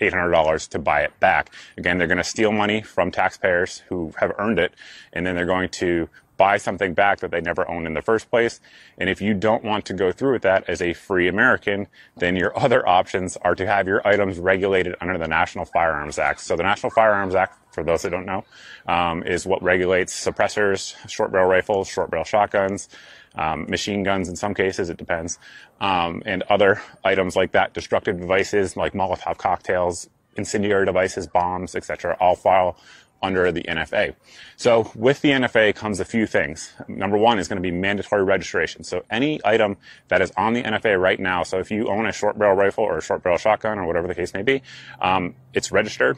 $800 0.00 0.68
to 0.70 0.78
buy 0.78 1.02
it 1.02 1.18
back. 1.20 1.50
Again, 1.76 1.98
they're 1.98 2.06
going 2.06 2.18
to 2.18 2.24
steal 2.24 2.52
money 2.52 2.82
from 2.82 3.10
taxpayers 3.10 3.82
who 3.88 4.12
have 4.18 4.32
earned 4.38 4.58
it, 4.58 4.72
and 5.12 5.26
then 5.26 5.36
they're 5.36 5.46
going 5.46 5.68
to 5.70 6.08
buy 6.38 6.56
something 6.56 6.94
back 6.94 7.18
that 7.18 7.30
they 7.30 7.40
never 7.40 7.68
owned 7.68 7.86
in 7.86 7.92
the 7.92 8.00
first 8.00 8.30
place. 8.30 8.60
And 8.96 9.10
if 9.10 9.20
you 9.20 9.34
don't 9.34 9.64
want 9.64 9.84
to 9.86 9.92
go 9.92 10.12
through 10.12 10.34
with 10.34 10.42
that 10.42 10.64
as 10.68 10.80
a 10.80 10.94
free 10.94 11.28
American, 11.28 11.88
then 12.16 12.36
your 12.36 12.56
other 12.64 12.88
options 12.88 13.36
are 13.38 13.54
to 13.56 13.66
have 13.66 13.86
your 13.86 14.06
items 14.06 14.38
regulated 14.38 14.94
under 15.02 15.18
the 15.18 15.28
National 15.28 15.66
Firearms 15.66 16.18
Act. 16.18 16.40
So 16.40 16.56
the 16.56 16.62
National 16.62 16.90
Firearms 16.90 17.34
Act, 17.34 17.58
for 17.74 17.82
those 17.82 18.02
that 18.02 18.10
don't 18.10 18.24
know, 18.24 18.44
um, 18.86 19.24
is 19.24 19.44
what 19.44 19.62
regulates 19.62 20.14
suppressors, 20.14 20.94
short 21.10 21.32
barrel 21.32 21.48
rifles, 21.48 21.88
short 21.88 22.10
barrel 22.10 22.24
shotguns, 22.24 22.88
um, 23.34 23.66
machine 23.68 24.02
guns 24.02 24.28
in 24.28 24.36
some 24.36 24.54
cases, 24.54 24.90
it 24.90 24.96
depends, 24.96 25.38
um, 25.80 26.22
and 26.26 26.42
other 26.44 26.80
items 27.04 27.36
like 27.36 27.52
that, 27.52 27.74
destructive 27.74 28.18
devices 28.20 28.76
like 28.76 28.92
Molotov 28.92 29.38
cocktails, 29.38 30.08
incendiary 30.36 30.86
devices, 30.86 31.26
bombs, 31.26 31.74
etc., 31.74 32.16
all 32.20 32.36
fall 32.36 32.76
under 33.22 33.50
the 33.50 33.62
NFA. 33.62 34.14
So 34.56 34.90
with 34.94 35.20
the 35.22 35.30
NFA 35.30 35.74
comes 35.74 36.00
a 36.00 36.04
few 36.04 36.26
things. 36.26 36.72
Number 36.86 37.16
one 37.16 37.38
is 37.38 37.48
going 37.48 37.56
to 37.56 37.62
be 37.62 37.70
mandatory 37.70 38.22
registration. 38.22 38.84
So 38.84 39.04
any 39.10 39.40
item 39.44 39.76
that 40.08 40.22
is 40.22 40.30
on 40.36 40.52
the 40.52 40.62
NFA 40.62 41.00
right 41.00 41.18
now, 41.18 41.42
so 41.42 41.58
if 41.58 41.70
you 41.70 41.88
own 41.88 42.06
a 42.06 42.12
short 42.12 42.38
barrel 42.38 42.56
rifle 42.56 42.84
or 42.84 42.98
a 42.98 43.02
short 43.02 43.22
barrel 43.22 43.38
shotgun 43.38 43.78
or 43.78 43.86
whatever 43.86 44.06
the 44.06 44.14
case 44.14 44.34
may 44.34 44.42
be, 44.42 44.62
um, 45.00 45.34
it's 45.52 45.72
registered. 45.72 46.16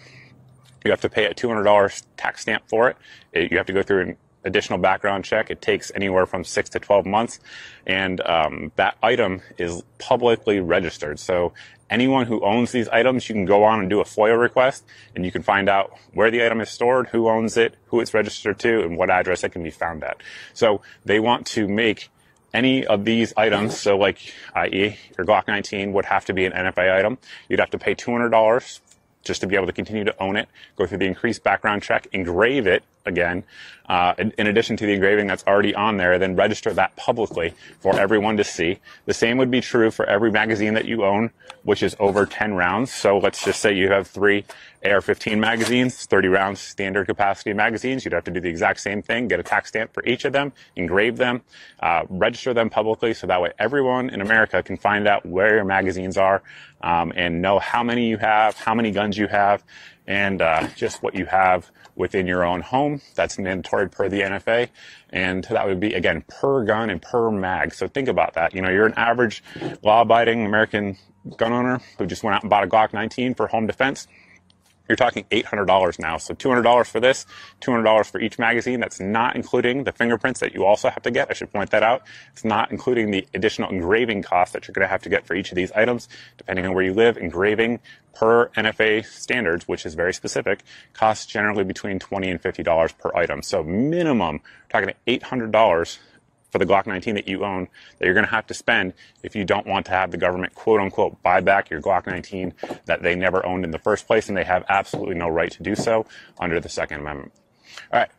You 0.84 0.90
have 0.90 1.00
to 1.02 1.08
pay 1.08 1.26
a 1.26 1.34
$200 1.34 2.04
tax 2.16 2.42
stamp 2.42 2.64
for 2.68 2.88
it. 2.90 2.96
it 3.32 3.50
you 3.50 3.58
have 3.58 3.66
to 3.66 3.72
go 3.72 3.82
through 3.82 4.00
an 4.02 4.16
additional 4.44 4.78
background 4.78 5.24
check. 5.24 5.50
It 5.50 5.60
takes 5.60 5.90
anywhere 5.94 6.26
from 6.26 6.44
six 6.44 6.70
to 6.70 6.78
12 6.78 7.06
months. 7.06 7.40
And 7.86 8.20
um, 8.22 8.72
that 8.76 8.96
item 9.02 9.42
is 9.58 9.82
publicly 9.98 10.60
registered. 10.60 11.18
So 11.18 11.52
anyone 11.88 12.26
who 12.26 12.44
owns 12.44 12.72
these 12.72 12.88
items, 12.88 13.28
you 13.28 13.34
can 13.34 13.44
go 13.44 13.64
on 13.64 13.80
and 13.80 13.90
do 13.90 14.00
a 14.00 14.04
FOIA 14.04 14.38
request 14.38 14.84
and 15.14 15.24
you 15.24 15.32
can 15.32 15.42
find 15.42 15.68
out 15.68 15.92
where 16.14 16.30
the 16.30 16.44
item 16.44 16.60
is 16.60 16.70
stored, 16.70 17.08
who 17.08 17.28
owns 17.28 17.56
it, 17.56 17.74
who 17.86 18.00
it's 18.00 18.14
registered 18.14 18.58
to, 18.60 18.82
and 18.82 18.96
what 18.96 19.10
address 19.10 19.44
it 19.44 19.50
can 19.50 19.62
be 19.62 19.70
found 19.70 20.04
at. 20.04 20.22
So 20.54 20.80
they 21.04 21.20
want 21.20 21.46
to 21.48 21.68
make 21.68 22.08
any 22.52 22.84
of 22.84 23.04
these 23.04 23.32
items, 23.36 23.78
so 23.78 23.96
like, 23.96 24.18
i.e., 24.56 24.96
your 25.16 25.24
Glock 25.24 25.46
19 25.46 25.92
would 25.92 26.04
have 26.06 26.24
to 26.24 26.32
be 26.32 26.44
an 26.46 26.52
NFA 26.52 26.92
item. 26.92 27.18
You'd 27.48 27.60
have 27.60 27.70
to 27.70 27.78
pay 27.78 27.94
$200 27.94 28.80
just 29.22 29.40
to 29.42 29.46
be 29.46 29.54
able 29.54 29.66
to 29.66 29.72
continue 29.72 30.04
to 30.04 30.22
own 30.22 30.36
it, 30.36 30.48
go 30.76 30.86
through 30.86 30.98
the 30.98 31.06
increased 31.06 31.44
background 31.44 31.82
check, 31.82 32.08
engrave 32.12 32.66
it 32.66 32.82
again, 33.06 33.44
uh, 33.88 34.14
in, 34.18 34.46
addition 34.46 34.76
to 34.76 34.86
the 34.86 34.92
engraving 34.92 35.26
that's 35.26 35.44
already 35.48 35.74
on 35.74 35.96
there, 35.96 36.18
then 36.18 36.36
register 36.36 36.72
that 36.72 36.94
publicly 36.94 37.54
for 37.80 37.98
everyone 37.98 38.36
to 38.36 38.44
see. 38.44 38.78
The 39.06 39.14
same 39.14 39.36
would 39.38 39.50
be 39.50 39.60
true 39.60 39.90
for 39.90 40.06
every 40.06 40.30
magazine 40.30 40.74
that 40.74 40.84
you 40.84 41.04
own, 41.04 41.30
which 41.64 41.82
is 41.82 41.96
over 41.98 42.24
10 42.24 42.54
rounds. 42.54 42.92
So 42.92 43.18
let's 43.18 43.44
just 43.44 43.60
say 43.60 43.74
you 43.74 43.90
have 43.90 44.06
three 44.06 44.44
AR-15 44.84 45.38
magazines, 45.38 46.06
30 46.06 46.28
rounds 46.28 46.60
standard 46.60 47.06
capacity 47.06 47.52
magazines. 47.52 48.04
You'd 48.04 48.14
have 48.14 48.24
to 48.24 48.30
do 48.30 48.40
the 48.40 48.48
exact 48.48 48.80
same 48.80 49.02
thing, 49.02 49.26
get 49.26 49.40
a 49.40 49.42
tax 49.42 49.70
stamp 49.70 49.92
for 49.92 50.04
each 50.06 50.24
of 50.24 50.32
them, 50.32 50.52
engrave 50.76 51.16
them, 51.16 51.42
uh, 51.80 52.04
register 52.08 52.54
them 52.54 52.70
publicly, 52.70 53.12
so 53.12 53.26
that 53.26 53.42
way 53.42 53.50
everyone 53.58 54.10
in 54.10 54.20
America 54.20 54.62
can 54.62 54.76
find 54.76 55.08
out 55.08 55.26
where 55.26 55.56
your 55.56 55.64
magazines 55.64 56.16
are 56.16 56.42
um, 56.82 57.12
and 57.16 57.42
know 57.42 57.58
how 57.58 57.82
many 57.82 58.08
you 58.08 58.18
have, 58.18 58.56
how 58.56 58.74
many 58.74 58.92
guns 58.92 59.18
you 59.18 59.26
have, 59.26 59.64
and 60.06 60.40
uh, 60.40 60.66
just 60.76 61.02
what 61.02 61.14
you 61.14 61.26
have 61.26 61.70
within 62.00 62.26
your 62.26 62.44
own 62.44 62.62
home. 62.62 63.00
That's 63.14 63.38
mandatory 63.38 63.88
per 63.88 64.08
the 64.08 64.22
NFA. 64.22 64.68
And 65.10 65.44
that 65.44 65.66
would 65.66 65.78
be, 65.78 65.94
again, 65.94 66.24
per 66.26 66.64
gun 66.64 66.90
and 66.90 67.00
per 67.00 67.30
mag. 67.30 67.74
So 67.74 67.86
think 67.86 68.08
about 68.08 68.34
that. 68.34 68.54
You 68.54 68.62
know, 68.62 68.70
you're 68.70 68.86
an 68.86 68.94
average 68.96 69.44
law 69.82 70.00
abiding 70.00 70.44
American 70.44 70.96
gun 71.36 71.52
owner 71.52 71.80
who 71.98 72.06
just 72.06 72.24
went 72.24 72.34
out 72.36 72.42
and 72.42 72.50
bought 72.50 72.64
a 72.64 72.66
Glock 72.66 72.92
19 72.92 73.34
for 73.34 73.46
home 73.46 73.66
defense 73.66 74.08
you're 74.90 74.96
talking 74.96 75.24
$800 75.30 76.00
now. 76.00 76.16
So 76.16 76.34
$200 76.34 76.86
for 76.86 76.98
this, 76.98 77.24
$200 77.60 78.10
for 78.10 78.20
each 78.20 78.40
magazine. 78.40 78.80
That's 78.80 78.98
not 78.98 79.36
including 79.36 79.84
the 79.84 79.92
fingerprints 79.92 80.40
that 80.40 80.52
you 80.52 80.66
also 80.66 80.90
have 80.90 81.02
to 81.04 81.12
get. 81.12 81.28
I 81.30 81.34
should 81.34 81.52
point 81.52 81.70
that 81.70 81.84
out. 81.84 82.02
It's 82.32 82.44
not 82.44 82.72
including 82.72 83.12
the 83.12 83.24
additional 83.32 83.70
engraving 83.70 84.22
costs 84.24 84.52
that 84.52 84.66
you're 84.66 84.72
going 84.72 84.84
to 84.84 84.90
have 84.90 85.02
to 85.02 85.08
get 85.08 85.26
for 85.26 85.34
each 85.34 85.52
of 85.52 85.54
these 85.54 85.70
items, 85.72 86.08
depending 86.36 86.66
on 86.66 86.74
where 86.74 86.82
you 86.82 86.92
live. 86.92 87.16
Engraving 87.16 87.78
per 88.14 88.48
NFA 88.48 89.06
standards, 89.06 89.68
which 89.68 89.86
is 89.86 89.94
very 89.94 90.12
specific, 90.12 90.64
costs 90.92 91.24
generally 91.24 91.62
between 91.62 92.00
20 92.00 92.28
and 92.28 92.42
$50 92.42 92.98
per 92.98 93.12
item. 93.14 93.42
So 93.42 93.62
minimum, 93.62 94.40
we're 94.42 94.80
talking 94.80 94.94
$800 95.06 95.98
for 96.50 96.58
the 96.58 96.66
Glock 96.66 96.86
19 96.86 97.14
that 97.14 97.28
you 97.28 97.44
own 97.44 97.68
that 97.98 98.04
you're 98.04 98.14
going 98.14 98.26
to 98.26 98.30
have 98.30 98.46
to 98.48 98.54
spend 98.54 98.92
if 99.22 99.34
you 99.34 99.44
don't 99.44 99.66
want 99.66 99.86
to 99.86 99.92
have 99.92 100.10
the 100.10 100.16
government 100.16 100.54
quote 100.54 100.80
unquote 100.80 101.22
buy 101.22 101.40
back 101.40 101.70
your 101.70 101.80
Glock 101.80 102.06
19 102.06 102.52
that 102.86 103.02
they 103.02 103.14
never 103.14 103.44
owned 103.44 103.64
in 103.64 103.70
the 103.70 103.78
first 103.78 104.06
place 104.06 104.28
and 104.28 104.36
they 104.36 104.44
have 104.44 104.64
absolutely 104.68 105.14
no 105.14 105.28
right 105.28 105.50
to 105.52 105.62
do 105.62 105.74
so 105.74 106.06
under 106.38 106.60
the 106.60 106.68
Second 106.68 107.00
Amendment. 107.00 107.32
All 107.92 108.00
right. 108.00 108.10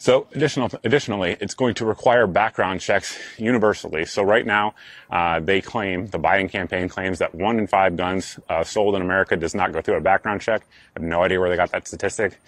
So 0.00 0.28
additional, 0.34 0.70
additionally, 0.82 1.36
it's 1.42 1.52
going 1.52 1.74
to 1.74 1.84
require 1.84 2.26
background 2.26 2.80
checks 2.80 3.18
universally. 3.36 4.06
So 4.06 4.22
right 4.22 4.46
now, 4.46 4.74
uh, 5.10 5.40
they 5.40 5.60
claim, 5.60 6.06
the 6.06 6.18
Biden 6.18 6.50
campaign 6.50 6.88
claims 6.88 7.18
that 7.18 7.34
one 7.34 7.58
in 7.58 7.66
five 7.66 7.96
guns 7.96 8.38
uh, 8.48 8.64
sold 8.64 8.94
in 8.94 9.02
America 9.02 9.36
does 9.36 9.54
not 9.54 9.72
go 9.72 9.82
through 9.82 9.96
a 9.96 10.00
background 10.00 10.40
check. 10.40 10.62
I 10.96 11.00
have 11.00 11.02
no 11.02 11.22
idea 11.22 11.38
where 11.38 11.50
they 11.50 11.56
got 11.56 11.70
that 11.72 11.86
statistic 11.86 12.40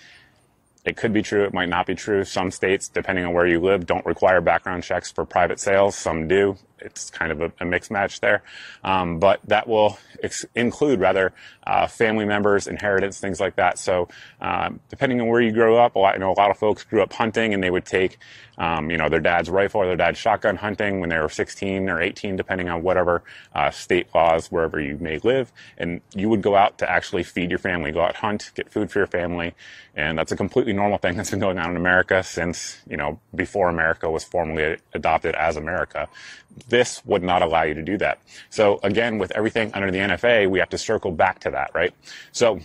It 0.85 0.97
could 0.97 1.13
be 1.13 1.23
true. 1.23 1.45
It 1.45 1.55
might 1.55 1.69
not 1.69 1.87
be 1.87 1.95
true. 1.95 2.25
Some 2.25 2.51
states, 2.51 2.89
depending 2.89 3.25
on 3.25 3.33
where 3.33 3.47
you 3.47 3.61
live, 3.61 3.87
don't 3.87 4.05
require 4.05 4.41
background 4.41 4.83
checks 4.83 5.13
for 5.13 5.25
private 5.25 5.61
sales. 5.61 5.95
Some 5.95 6.27
do. 6.27 6.57
It's 6.85 7.11
kind 7.11 7.33
of 7.33 7.41
a, 7.41 7.53
a 7.61 7.65
mixed 7.65 7.91
match 7.91 8.21
there. 8.21 8.43
Um, 8.83 9.19
but 9.19 9.41
that 9.47 9.69
will 9.69 9.99
ex- 10.23 10.45
include 10.55 11.01
rather 11.01 11.33
uh, 11.67 11.87
family 11.87 12.25
members, 12.25 12.67
inheritance, 12.67 13.21
things 13.21 13.41
like 13.41 13.57
that. 13.57 13.79
So 13.79 14.09
um, 14.41 14.81
depending 14.89 15.21
on 15.21 15.29
where 15.29 15.41
you 15.41 15.53
grow 15.53 15.77
up, 15.77 15.95
a 15.95 15.99
lot, 15.99 16.19
know, 16.19 16.33
a 16.33 16.39
lot 16.39 16.51
of 16.51 16.59
folks 16.59 16.83
grew 16.85 17.03
up 17.03 17.13
hunting 17.13 17.55
and 17.55 17.63
they 17.63 17.71
would 17.71 17.85
take, 17.85 18.19
um, 18.59 18.91
you 18.91 18.97
know, 18.97 19.09
their 19.09 19.21
dad's 19.21 19.49
rifle 19.49 19.83
or 19.83 19.87
their 19.87 19.97
dad's 19.97 20.19
shotgun 20.19 20.57
hunting 20.57 21.01
when 21.01 21.09
they 21.09 21.19
were 21.19 21.29
16 21.29 21.89
or 21.89 22.01
18, 22.01 22.37
depending 22.37 22.69
on 22.69 22.83
whatever 22.83 23.23
uh, 23.55 23.71
state 23.71 24.09
laws 24.15 24.51
wherever 24.51 24.81
you 24.81 24.97
may 24.99 25.19
live. 25.19 25.53
And 25.79 26.01
you 26.15 26.29
would 26.29 26.43
go 26.43 26.57
out 26.57 26.79
to 26.79 26.91
actually 26.91 27.23
feed 27.23 27.51
your 27.51 27.59
family, 27.59 27.93
go 27.93 28.03
out 28.03 28.17
hunt, 28.17 28.51
get 28.55 28.71
food 28.71 28.91
for 28.91 28.99
your 28.99 29.07
family. 29.07 29.55
And 29.95 30.19
that's 30.19 30.33
a 30.33 30.37
completely 30.37 30.72
normal 30.73 30.99
thing 30.99 31.17
that's 31.17 31.31
been 31.31 31.41
going 31.41 31.59
on 31.59 31.71
in 31.71 31.77
America 31.77 32.23
since, 32.23 32.79
you 32.89 32.97
know, 32.97 33.21
before 33.35 33.69
America 33.69 34.11
was 34.11 34.25
formally 34.25 34.79
adopted 34.95 35.35
as 35.35 35.57
America. 35.57 36.09
This 36.69 37.05
would 37.05 37.23
not 37.23 37.43
allow 37.43 37.63
you 37.63 37.75
to 37.75 37.83
do 37.83 37.97
that. 37.99 38.21
So 38.51 38.81
again, 38.83 39.19
with 39.19 39.33
everything 39.33 39.73
under 39.75 39.91
the 39.91 39.99
NFA, 39.99 40.49
we 40.51 40.59
have 40.59 40.71
to 40.71 40.79
circle 40.79 41.11
back 41.11 41.41
to 41.41 41.51
that, 41.51 41.71
right? 41.75 41.95
So 42.33 42.61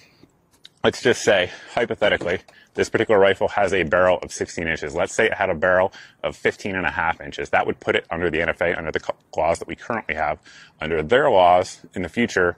let's 0.83 1.01
just 1.01 1.23
say, 1.23 1.51
hypothetically, 1.73 2.39
this 2.73 2.89
particular 2.89 3.19
rifle 3.19 3.47
has 3.47 3.73
a 3.73 3.83
barrel 3.83 4.19
of 4.21 4.31
16 4.31 4.67
inches. 4.67 4.93
Let's 4.93 5.13
say 5.13 5.25
it 5.25 5.33
had 5.33 5.49
a 5.49 5.55
barrel 5.55 5.91
of 6.23 6.35
15 6.35 6.75
and 6.75 6.85
a 6.85 6.91
half 6.91 7.19
inches. 7.19 7.49
That 7.49 7.65
would 7.65 7.79
put 7.79 7.95
it 7.95 8.05
under 8.11 8.29
the 8.29 8.37
NFA, 8.37 8.77
under 8.77 8.91
the 8.91 9.01
laws 9.35 9.57
that 9.59 9.67
we 9.67 9.75
currently 9.75 10.13
have. 10.13 10.37
Under 10.79 11.01
their 11.01 11.29
laws 11.31 11.81
in 11.95 12.03
the 12.03 12.09
future, 12.09 12.55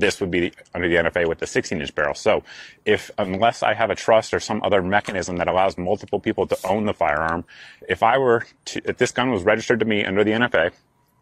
this 0.00 0.20
would 0.20 0.30
be 0.30 0.52
under 0.74 0.88
the 0.88 0.96
NFA 0.96 1.28
with 1.28 1.38
the 1.38 1.46
16 1.46 1.80
inch 1.80 1.94
barrel. 1.94 2.14
So 2.14 2.42
if, 2.84 3.10
unless 3.18 3.62
I 3.62 3.74
have 3.74 3.90
a 3.90 3.94
trust 3.94 4.34
or 4.34 4.40
some 4.40 4.62
other 4.62 4.82
mechanism 4.82 5.36
that 5.36 5.48
allows 5.48 5.78
multiple 5.78 6.20
people 6.20 6.46
to 6.46 6.58
own 6.66 6.86
the 6.86 6.94
firearm, 6.94 7.44
if 7.88 8.02
I 8.02 8.18
were 8.18 8.46
to, 8.66 8.82
if 8.88 8.98
this 8.98 9.12
gun 9.12 9.30
was 9.30 9.42
registered 9.42 9.80
to 9.80 9.86
me 9.86 10.04
under 10.04 10.24
the 10.24 10.32
NFA, 10.32 10.72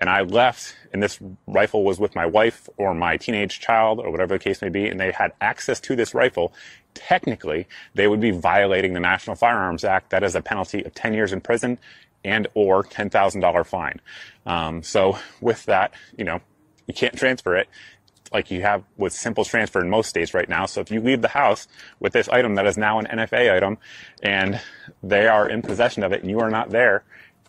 and 0.00 0.10
I 0.10 0.22
left 0.22 0.76
and 0.92 1.02
this 1.02 1.18
rifle 1.46 1.84
was 1.84 1.98
with 1.98 2.14
my 2.14 2.26
wife 2.26 2.68
or 2.76 2.94
my 2.94 3.16
teenage 3.16 3.60
child 3.60 3.98
or 3.98 4.10
whatever 4.10 4.34
the 4.34 4.44
case 4.44 4.60
may 4.60 4.68
be, 4.68 4.86
and 4.88 5.00
they 5.00 5.10
had 5.12 5.32
access 5.40 5.80
to 5.80 5.96
this 5.96 6.14
rifle, 6.14 6.52
technically 6.94 7.66
they 7.94 8.06
would 8.06 8.20
be 8.20 8.30
violating 8.30 8.92
the 8.92 9.00
National 9.00 9.36
Firearms 9.36 9.84
Act. 9.84 10.10
That 10.10 10.22
is 10.22 10.34
a 10.34 10.42
penalty 10.42 10.84
of 10.84 10.94
10 10.94 11.14
years 11.14 11.32
in 11.32 11.40
prison 11.40 11.78
and 12.24 12.46
or 12.54 12.82
$10,000 12.82 13.66
fine. 13.66 14.00
Um, 14.44 14.82
so 14.82 15.18
with 15.40 15.64
that, 15.66 15.94
you 16.16 16.24
know, 16.24 16.40
you 16.86 16.94
can't 16.94 17.16
transfer 17.16 17.56
it 17.56 17.68
like 18.36 18.50
you 18.50 18.60
have 18.60 18.84
with 18.98 19.14
simple 19.14 19.46
transfer 19.46 19.80
in 19.80 19.88
most 19.88 20.10
states 20.10 20.34
right 20.34 20.48
now. 20.48 20.66
So 20.66 20.82
if 20.82 20.90
you 20.90 21.00
leave 21.00 21.22
the 21.22 21.28
house 21.28 21.66
with 22.00 22.12
this 22.12 22.28
item 22.28 22.54
that 22.56 22.66
is 22.66 22.76
now 22.76 22.98
an 22.98 23.06
NFA 23.06 23.56
item 23.56 23.78
and 24.22 24.60
they 25.02 25.26
are 25.26 25.48
in 25.48 25.62
possession 25.62 26.02
of 26.02 26.12
it 26.12 26.20
and 26.20 26.30
you 26.30 26.40
are 26.40 26.50
not 26.50 26.68
there, 26.68 27.02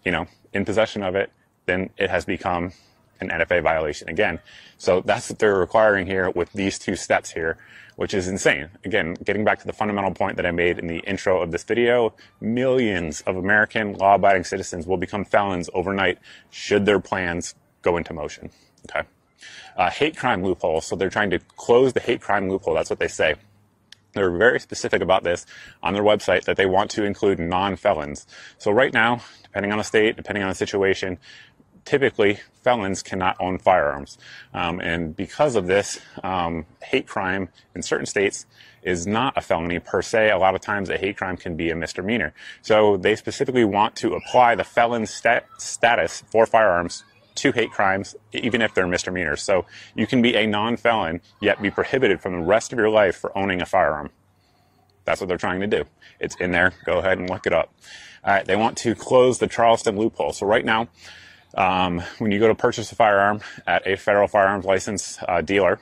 you 0.06 0.14
know, 0.14 0.28
in 0.54 0.64
possession 0.64 1.04
of 1.04 1.14
it, 1.14 1.30
then 1.66 1.90
it 1.98 2.10
has 2.10 2.24
become 2.24 2.72
an 3.20 3.28
NFA 3.28 3.62
violation 3.62 4.08
again. 4.08 4.40
So 4.78 5.02
that's 5.02 5.30
what 5.30 5.40
they're 5.40 5.60
requiring 5.60 6.08
here 6.08 6.30
with 6.30 6.54
these 6.54 6.80
two 6.80 6.96
steps 6.96 7.32
here, 7.32 7.58
which 7.98 8.14
is 8.14 8.30
insane. 8.30 8.70
Again, 8.86 9.16
getting 9.26 9.44
back 9.44 9.60
to 9.60 9.68
the 9.68 9.74
fundamental 9.74 10.12
point 10.12 10.38
that 10.38 10.46
I 10.46 10.52
made 10.52 10.80
in 10.80 10.88
the 10.88 11.00
intro 11.00 11.42
of 11.42 11.52
this 11.52 11.66
video, 11.66 12.14
millions 12.40 13.20
of 13.28 13.36
American 13.36 13.92
law 13.94 14.16
abiding 14.16 14.46
citizens 14.46 14.88
will 14.88 14.96
become 14.96 15.26
felons 15.26 15.70
overnight 15.74 16.18
should 16.50 16.86
their 16.86 17.02
plans 17.02 17.56
go 17.82 17.98
into 17.98 18.14
motion. 18.14 18.52
Okay. 18.90 19.06
Uh, 19.78 19.90
hate 19.90 20.18
crime 20.18 20.44
loophole. 20.44 20.82
So 20.82 20.96
they're 20.96 21.10
trying 21.10 21.30
to 21.30 21.40
close 21.56 21.94
the 21.94 22.00
hate 22.00 22.20
crime 22.20 22.50
loophole. 22.50 22.74
That's 22.74 22.90
what 22.90 23.00
they 23.00 23.08
say. 23.08 23.36
They're 24.14 24.36
very 24.36 24.60
specific 24.60 25.02
about 25.02 25.24
this 25.24 25.46
on 25.84 25.94
their 25.94 26.04
website 26.04 26.46
that 26.46 26.58
they 26.58 26.66
want 26.66 26.90
to 26.92 27.04
include 27.04 27.38
non-felons. 27.40 28.26
So 28.58 28.72
right 28.72 28.92
now, 28.92 29.22
depending 29.44 29.72
on 29.72 29.78
the 29.78 29.84
state, 29.84 30.16
depending 30.16 30.44
on 30.44 30.50
the 30.50 30.56
situation, 30.56 31.20
typically 31.86 32.40
felons 32.64 33.04
cannot 33.04 33.38
own 33.40 33.60
firearms. 33.60 34.18
Um, 34.54 34.80
and 34.82 35.16
because 35.16 35.56
of 35.56 35.68
this, 35.68 36.00
um, 36.24 36.66
hate 36.84 37.08
crime 37.08 37.50
in 37.76 37.82
certain 37.82 38.06
states 38.06 38.46
is 38.84 39.08
not 39.08 39.38
a 39.38 39.42
felony 39.42 39.80
per 39.80 40.02
se. 40.02 40.32
A 40.32 40.38
lot 40.38 40.56
of 40.56 40.62
times 40.62 40.90
a 40.90 40.98
hate 40.98 41.18
crime 41.18 41.38
can 41.38 41.56
be 41.56 41.70
a 41.70 41.76
misdemeanor. 41.76 42.34
So 42.62 42.98
they 42.98 43.16
specifically 43.16 43.66
want 43.66 43.96
to 43.98 44.16
apply 44.16 44.56
the 44.56 44.64
felon 44.64 45.06
stat- 45.06 45.46
status 45.60 46.24
for 46.30 46.46
firearms 46.46 47.04
to 47.38 47.52
hate 47.52 47.72
crimes, 47.72 48.16
even 48.34 48.62
if 48.62 48.74
they're 48.74 48.88
misdemeanors. 48.88 49.42
So 49.42 49.66
you 49.96 50.06
can 50.08 50.22
be 50.22 50.36
a 50.36 50.46
non-felon, 50.46 51.22
yet 51.42 51.62
be 51.62 51.72
prohibited 51.72 52.22
from 52.22 52.34
the 52.34 52.46
rest 52.46 52.74
of 52.74 52.80
your 52.80 52.90
life 52.90 53.16
for 53.16 53.36
owning 53.38 53.62
a 53.62 53.66
firearm. 53.66 54.10
That's 55.06 55.22
what 55.22 55.28
they're 55.28 55.38
trying 55.38 55.62
to 55.62 55.68
do. 55.68 55.86
It's 56.20 56.36
in 56.36 56.52
there. 56.52 56.74
Go 56.86 57.00
ahead 57.00 57.18
and 57.18 57.30
look 57.30 57.48
it 57.48 57.54
up. 57.54 57.74
All 58.24 58.34
right. 58.34 58.46
They 58.46 58.56
want 58.56 58.78
to 58.80 58.94
close 58.94 59.40
the 59.40 59.48
Charleston 59.48 59.98
loophole. 59.98 60.34
So 60.34 60.46
right 60.46 60.66
now, 60.66 60.90
um, 61.56 62.02
when 62.18 62.32
you 62.32 62.40
go 62.40 62.48
to 62.48 62.56
purchase 62.56 62.92
a 62.92 62.96
firearm 62.96 63.40
at 63.66 63.88
a 63.88 63.96
federal 63.96 64.28
firearms 64.28 64.66
license 64.66 65.18
uh, 65.28 65.42
dealer, 65.42 65.80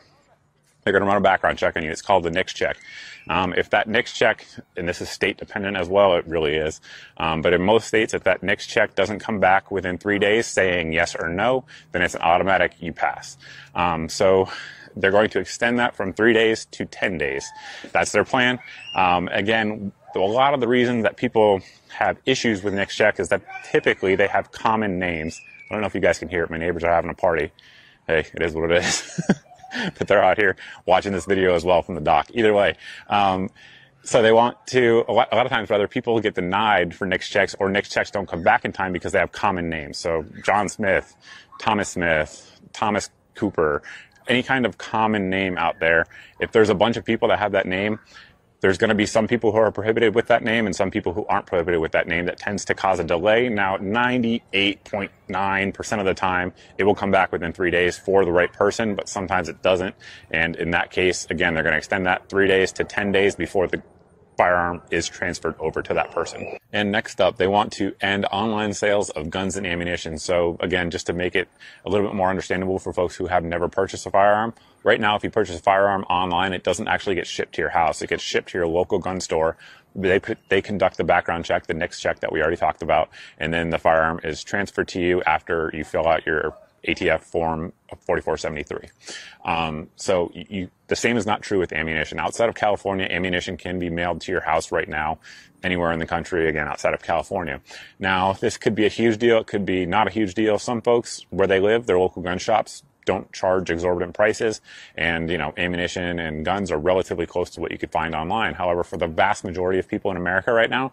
they're 0.86 0.94
going 0.94 1.02
to 1.02 1.08
run 1.08 1.18
a 1.18 1.22
background 1.22 1.58
check 1.58 1.76
on 1.76 1.84
you. 1.84 1.90
It's 1.90 2.04
called 2.04 2.24
the 2.24 2.30
NICS 2.30 2.54
check. 2.54 2.78
Um, 3.28 3.54
if 3.58 3.72
that 3.72 3.90
NICS 3.90 4.14
check, 4.14 4.46
and 4.78 4.88
this 4.88 5.02
is 5.02 5.10
state 5.10 5.38
dependent 5.38 5.76
as 5.76 5.90
well, 5.90 6.16
it 6.16 6.28
really 6.28 6.54
is. 6.56 6.80
Um, 7.18 7.42
but 7.42 7.54
in 7.54 7.62
most 7.64 7.88
states, 7.88 8.14
if 8.14 8.24
that 8.24 8.44
NICS 8.44 8.68
check 8.68 8.94
doesn't 8.94 9.18
come 9.18 9.40
back 9.40 9.72
within 9.72 9.98
three 9.98 10.20
days 10.20 10.46
saying 10.46 10.94
yes 10.94 11.16
or 11.16 11.28
no, 11.28 11.66
then 11.92 12.04
it's 12.04 12.14
an 12.14 12.22
automatic 12.22 12.74
you 12.80 12.94
pass. 12.94 13.36
Um, 13.74 14.10
so 14.10 14.48
they're 14.96 15.12
going 15.12 15.32
to 15.32 15.40
extend 15.40 15.80
that 15.80 15.96
from 15.96 16.14
three 16.14 16.34
days 16.34 16.66
to 16.66 16.86
10 16.86 17.18
days. 17.18 17.50
That's 17.92 18.12
their 18.12 18.24
plan. 18.24 18.60
Um, 18.94 19.28
again, 19.30 19.92
a 20.16 20.20
lot 20.20 20.54
of 20.54 20.60
the 20.60 20.68
reasons 20.68 21.04
that 21.04 21.18
people 21.18 21.62
have 21.90 22.18
issues 22.28 22.64
with 22.64 22.76
NICS 22.76 22.96
check 22.96 23.20
is 23.20 23.30
that 23.30 23.42
typically 23.72 24.16
they 24.16 24.28
have 24.28 24.52
common 24.52 25.00
names 25.00 25.42
I 25.70 25.74
don't 25.74 25.82
know 25.82 25.88
if 25.88 25.96
you 25.96 26.02
guys 26.02 26.20
can 26.20 26.30
hear 26.30 26.44
it. 26.44 26.52
My 26.52 26.58
neighbors 26.58 26.84
are 26.84 26.94
having 26.94 27.10
a 27.10 27.16
party. 27.16 27.52
Hey, 28.06 28.28
it 28.34 28.42
is 28.42 28.54
what 28.54 28.70
it 28.72 28.84
is. 28.84 29.22
but 29.98 30.08
they're 30.08 30.24
out 30.24 30.38
here 30.38 30.56
watching 30.86 31.12
this 31.12 31.26
video 31.26 31.56
as 31.56 31.64
well 31.64 31.82
from 31.82 31.96
the 31.96 32.02
dock. 32.02 32.30
Either 32.34 32.54
way. 32.54 32.76
Um, 33.08 33.50
so 34.04 34.22
they 34.22 34.32
want 34.32 34.58
to, 34.68 35.04
a 35.08 35.12
lot, 35.12 35.30
a 35.32 35.36
lot, 35.36 35.48
of 35.48 35.52
times 35.52 35.70
rather, 35.72 35.88
people 35.88 36.20
get 36.20 36.36
denied 36.36 36.94
for 36.94 37.08
NICS 37.08 37.28
checks 37.28 37.56
or 37.60 37.70
NICS 37.70 37.90
checks 37.90 38.12
don't 38.12 38.28
come 38.28 38.44
back 38.44 38.64
in 38.64 38.72
time 38.72 38.94
because 38.94 39.14
they 39.14 39.20
have 39.20 39.32
common 39.32 39.68
names. 39.68 39.98
So 39.98 40.24
John 40.44 40.70
Smith, 40.70 41.16
Thomas 41.60 41.90
Smith, 41.90 42.60
Thomas 42.72 43.10
Cooper, 43.34 43.82
any 44.28 44.44
kind 44.44 44.66
of 44.66 44.78
common 44.78 45.30
name 45.30 45.58
out 45.58 45.80
there. 45.80 46.06
If 46.40 46.52
there's 46.52 46.70
a 46.70 46.76
bunch 46.76 46.98
of 46.98 47.06
people 47.06 47.30
that 47.30 47.40
have 47.40 47.54
that 47.54 47.66
name, 47.66 48.00
there's 48.66 48.80
going 48.80 48.90
to 48.90 48.96
be 48.96 49.06
some 49.06 49.28
people 49.28 49.52
who 49.52 49.60
are 49.60 49.72
prohibited 49.72 50.16
with 50.16 50.26
that 50.26 50.44
name 50.44 50.66
and 50.66 50.76
some 50.76 50.90
people 50.90 51.14
who 51.14 51.24
aren't 51.28 51.46
prohibited 51.46 51.80
with 51.80 51.92
that 51.92 52.08
name. 52.08 52.26
That 52.26 52.40
tends 52.40 52.66
to 52.66 52.74
cause 52.74 52.98
a 52.98 53.04
delay. 53.04 53.48
Now, 53.48 53.78
98.9% 53.78 56.00
of 56.00 56.06
the 56.06 56.16
time, 56.16 56.52
it 56.80 56.84
will 56.84 56.96
come 56.96 57.12
back 57.12 57.32
within 57.32 57.54
three 57.54 57.70
days 57.70 57.96
for 57.96 58.26
the 58.26 58.32
right 58.32 58.52
person, 58.52 58.96
but 58.96 59.08
sometimes 59.08 59.50
it 59.50 59.62
doesn't. 59.62 59.94
And 60.32 60.56
in 60.56 60.72
that 60.72 60.90
case, 60.90 61.28
again, 61.30 61.54
they're 61.54 61.62
going 61.62 61.74
to 61.74 61.78
extend 61.78 62.08
that 62.08 62.28
three 62.28 62.48
days 62.48 62.72
to 62.72 62.84
10 62.84 63.12
days 63.12 63.36
before 63.36 63.68
the 63.68 63.84
firearm 64.36 64.82
is 64.90 65.08
transferred 65.08 65.54
over 65.60 65.84
to 65.84 65.94
that 65.94 66.10
person. 66.10 66.58
And 66.74 66.92
next 66.92 67.22
up, 67.22 67.38
they 67.38 67.46
want 67.46 67.72
to 67.74 67.94
end 68.02 68.26
online 68.32 68.74
sales 68.74 69.12
of 69.12 69.30
guns 69.30 69.58
and 69.58 69.68
ammunition. 69.68 70.18
So 70.18 70.58
again, 70.60 70.90
just 70.90 71.06
to 71.06 71.14
make 71.14 71.36
it 71.36 71.50
a 71.86 71.90
little 71.92 72.08
bit 72.08 72.16
more 72.16 72.32
understandable 72.32 72.80
for 72.80 72.92
folks 72.94 73.16
who 73.16 73.28
have 73.28 73.44
never 73.44 73.70
purchased 73.70 74.08
a 74.08 74.10
firearm, 74.10 74.56
right 74.86 75.02
now, 75.02 75.16
if 75.16 75.24
you 75.24 75.32
purchase 75.32 75.60
a 75.60 75.62
firearm 75.62 76.04
online, 76.04 76.54
it 76.54 76.64
doesn't 76.64 76.88
actually 76.88 77.16
get 77.16 77.28
shipped 77.28 77.56
to 77.56 77.62
your 77.62 77.72
house. 77.72 78.02
It 78.02 78.10
gets 78.10 78.24
shipped 78.24 78.50
to 78.50 78.58
your 78.58 78.68
local 78.68 79.00
gun 79.00 79.20
store. 79.20 79.58
They 79.96 80.20
put, 80.20 80.38
they 80.50 80.62
conduct 80.62 80.98
the 80.98 81.04
background 81.04 81.44
check, 81.44 81.68
the 81.68 81.74
NICS 81.74 82.00
check 82.00 82.20
that 82.20 82.32
we 82.32 82.42
already 82.42 82.58
talked 82.58 82.82
about, 82.82 83.10
and 83.40 83.54
then 83.54 83.72
the 83.72 83.80
firearm 83.80 84.20
is 84.24 84.44
transferred 84.44 84.88
to 84.90 85.02
you 85.02 85.24
after 85.24 85.72
you 85.74 85.84
fill 85.84 86.08
out 86.08 86.26
your 86.26 86.54
ATF 86.88 87.22
form 87.22 87.74
4473. 87.90 88.90
Um, 89.44 89.90
so 89.96 90.32
you, 90.34 90.70
the 90.88 90.96
same 90.96 91.18
is 91.18 91.26
not 91.26 91.42
true 91.42 91.60
with 91.60 91.74
ammunition. 91.74 92.20
Outside 92.20 92.48
of 92.50 92.56
California, 92.56 93.08
ammunition 93.10 93.58
can 93.58 93.80
be 93.80 93.90
mailed 93.90 94.22
to 94.22 94.32
your 94.32 94.42
house 94.42 94.72
right 94.72 94.88
now, 94.88 95.18
anywhere 95.64 95.92
in 95.94 96.00
the 96.00 96.06
country, 96.06 96.48
again, 96.48 96.68
outside 96.68 96.94
of 96.94 97.02
California. 97.02 97.60
Now, 97.98 98.34
this 98.34 98.58
could 98.58 98.76
be 98.76 98.86
a 98.86 98.90
huge 98.90 99.18
deal. 99.18 99.40
It 99.40 99.48
could 99.48 99.66
be 99.66 99.88
not 99.88 100.08
a 100.08 100.12
huge 100.12 100.36
deal. 100.36 100.60
Some 100.60 100.82
folks, 100.82 101.26
where 101.32 101.48
they 101.48 101.60
live, 101.60 101.88
their 101.88 101.98
local 101.98 102.22
gun 102.22 102.38
shops 102.38 102.84
don't 103.06 103.32
charge 103.32 103.70
exorbitant 103.70 104.14
prices 104.14 104.62
and 104.96 105.30
you 105.30 105.38
know 105.38 105.54
ammunition 105.58 106.20
and 106.20 106.44
guns 106.44 106.72
are 106.72 106.78
relatively 106.78 107.26
close 107.26 107.50
to 107.50 107.62
what 107.62 107.72
you 107.72 107.78
could 107.78 107.92
find 107.92 108.14
online 108.14 108.54
however 108.54 108.84
for 108.84 108.98
the 108.98 109.08
vast 109.08 109.44
majority 109.44 109.80
of 109.80 109.88
people 109.88 110.12
in 110.12 110.18
america 110.18 110.52
right 110.52 110.70
now 110.70 110.92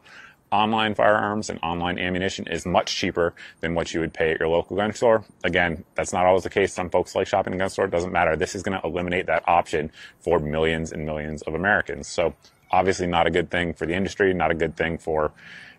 online 0.52 0.94
firearms 0.94 1.48
and 1.48 1.58
online 1.62 1.98
ammunition 1.98 2.46
is 2.46 2.66
much 2.66 2.94
cheaper 2.94 3.34
than 3.60 3.74
what 3.74 3.92
you 3.92 4.00
would 4.00 4.12
pay 4.12 4.32
at 4.32 4.38
your 4.38 4.48
local 4.50 4.76
gun 4.76 4.92
store. 4.92 5.24
Again, 5.42 5.82
that's 5.94 6.12
not 6.12 6.26
always 6.26 6.42
the 6.42 6.50
case. 6.50 6.74
Some 6.74 6.90
folks 6.90 7.14
like 7.14 7.26
shopping 7.26 7.54
in 7.54 7.58
a 7.58 7.62
gun 7.64 7.70
store. 7.70 7.86
It 7.86 7.90
doesn't 7.90 8.12
matter. 8.12 8.36
This 8.36 8.54
is 8.54 8.62
going 8.62 8.78
to 8.78 8.86
eliminate 8.86 9.26
that 9.26 9.42
option 9.48 9.90
for 10.20 10.38
millions 10.38 10.92
and 10.92 11.06
millions 11.06 11.40
of 11.42 11.54
Americans. 11.54 12.06
So 12.06 12.34
obviously 12.70 13.06
not 13.06 13.26
a 13.26 13.30
good 13.30 13.50
thing 13.50 13.72
for 13.72 13.86
the 13.86 13.94
industry, 13.94 14.32
not 14.34 14.50
a 14.50 14.54
good 14.54 14.76
thing 14.76 14.98
for 14.98 15.32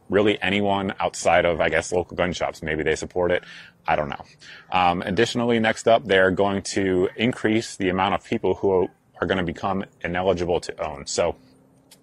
really 0.10 0.42
anyone 0.42 0.94
outside 1.00 1.46
of, 1.46 1.62
I 1.62 1.70
guess, 1.70 1.92
local 1.92 2.18
gun 2.18 2.34
shops. 2.34 2.62
Maybe 2.62 2.84
they 2.84 2.96
support 2.96 3.32
it. 3.32 3.44
I 3.88 3.96
don't 3.96 4.10
know. 4.10 4.26
Um, 4.72 5.02
additionally, 5.02 5.60
next 5.60 5.88
up, 5.88 6.06
they're 6.06 6.32
going 6.32 6.62
to 6.76 7.10
increase 7.16 7.76
the 7.76 7.90
amount 7.90 8.16
of 8.16 8.24
people 8.24 8.56
who 8.56 8.90
are 9.20 9.28
going 9.28 9.38
to 9.38 9.44
become 9.44 9.86
ineligible 10.02 10.60
to 10.62 10.72
own. 10.82 11.06
So 11.06 11.36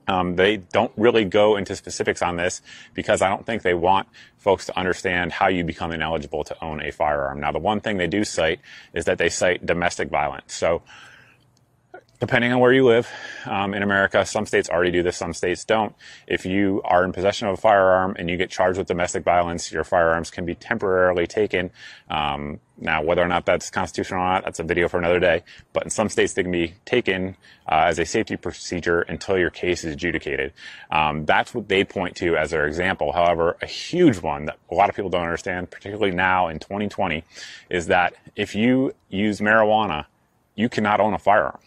Um, 0.08 0.34
they 0.34 0.56
don't 0.56 0.90
really 0.96 1.25
go 1.25 1.56
into 1.56 1.76
specifics 1.76 2.20
on 2.22 2.34
this 2.37 2.62
because 2.94 3.22
I 3.22 3.28
don't 3.28 3.46
think 3.46 3.62
they 3.62 3.75
want 3.75 4.08
folks 4.38 4.66
to 4.66 4.76
understand 4.76 5.30
how 5.30 5.49
you 5.49 5.62
become 5.62 5.92
ineligible 5.94 6.42
to 6.44 6.54
own 6.64 6.80
a 6.82 6.90
firearm. 6.90 7.38
Now, 7.38 7.52
the 7.52 7.60
one 7.60 7.80
thing 7.80 7.99
they 7.99 8.08
do 8.08 8.25
cite 8.25 8.60
is 8.92 9.04
that 9.04 9.18
they 9.18 9.28
cite 9.28 9.64
domestic 9.64 10.08
violence. 10.10 10.52
So 10.54 10.82
depending 12.21 12.53
on 12.53 12.61
where 12.61 12.73
you 12.73 12.85
live 12.85 13.11
um, 13.47 13.73
in 13.73 13.83
America, 13.83 14.25
some 14.27 14.45
states 14.45 14.69
already 14.69 14.91
do 14.91 15.03
this, 15.03 15.17
some 15.17 15.33
states 15.33 15.65
don't. 15.65 15.95
If 16.27 16.45
you 16.45 16.83
are 16.85 17.03
in 17.03 17.12
possession 17.12 17.49
of 17.49 17.55
a 17.55 17.57
firearm 17.57 18.15
and 18.19 18.29
you 18.29 18.37
get 18.37 18.50
charged 18.50 18.79
with 18.79 18.87
domestic 18.87 19.25
violence, 19.25 19.73
your 19.73 19.85
firearms 19.85 20.31
can 20.31 20.45
be 20.45 20.55
temporarily 20.55 21.27
taken. 21.27 21.71
Um, 22.11 22.61
now, 22.79 23.03
whether 23.03 23.23
or 23.23 23.29
not 23.29 23.47
that's 23.47 23.71
constitutional 23.71 24.21
or 24.21 24.27
not, 24.27 24.45
that's 24.45 24.59
a 24.59 24.62
video 24.62 24.87
for 24.87 24.99
another 24.99 25.19
day. 25.19 25.45
But 25.73 25.85
in 25.85 25.91
some 25.91 26.11
states, 26.11 26.35
they 26.35 26.43
can 26.43 26.53
be 26.53 26.75
taken 26.85 27.37
uh, 27.67 27.85
as 27.87 27.99
a 27.99 28.05
safety 28.05 28.37
procedure 28.37 29.00
until 29.00 29.39
your 29.39 29.50
case 29.50 29.83
is 29.83 29.95
adjudicated. 29.95 30.53
Um, 30.91 31.25
that's 31.25 31.55
what 31.55 31.69
they 31.69 31.85
point 31.85 32.17
to 32.17 32.37
as 32.37 32.50
their 32.50 32.67
example. 32.67 33.12
However, 33.12 33.57
a 33.62 33.67
huge 33.67 34.19
one 34.19 34.45
that 34.45 34.59
a 34.71 34.75
lot 34.75 34.91
of 34.91 34.95
people 34.95 35.11
don't 35.11 35.23
understand, 35.23 35.71
particularly 35.71 36.15
now 36.15 36.49
in 36.49 36.59
2020, 36.59 37.25
is 37.71 37.87
that 37.87 38.15
if 38.37 38.55
you 38.55 38.95
use 39.09 39.41
marijuana, 39.41 40.05
you 40.55 40.69
cannot 40.69 41.00
own 41.00 41.15
a 41.15 41.19
firearm 41.19 41.59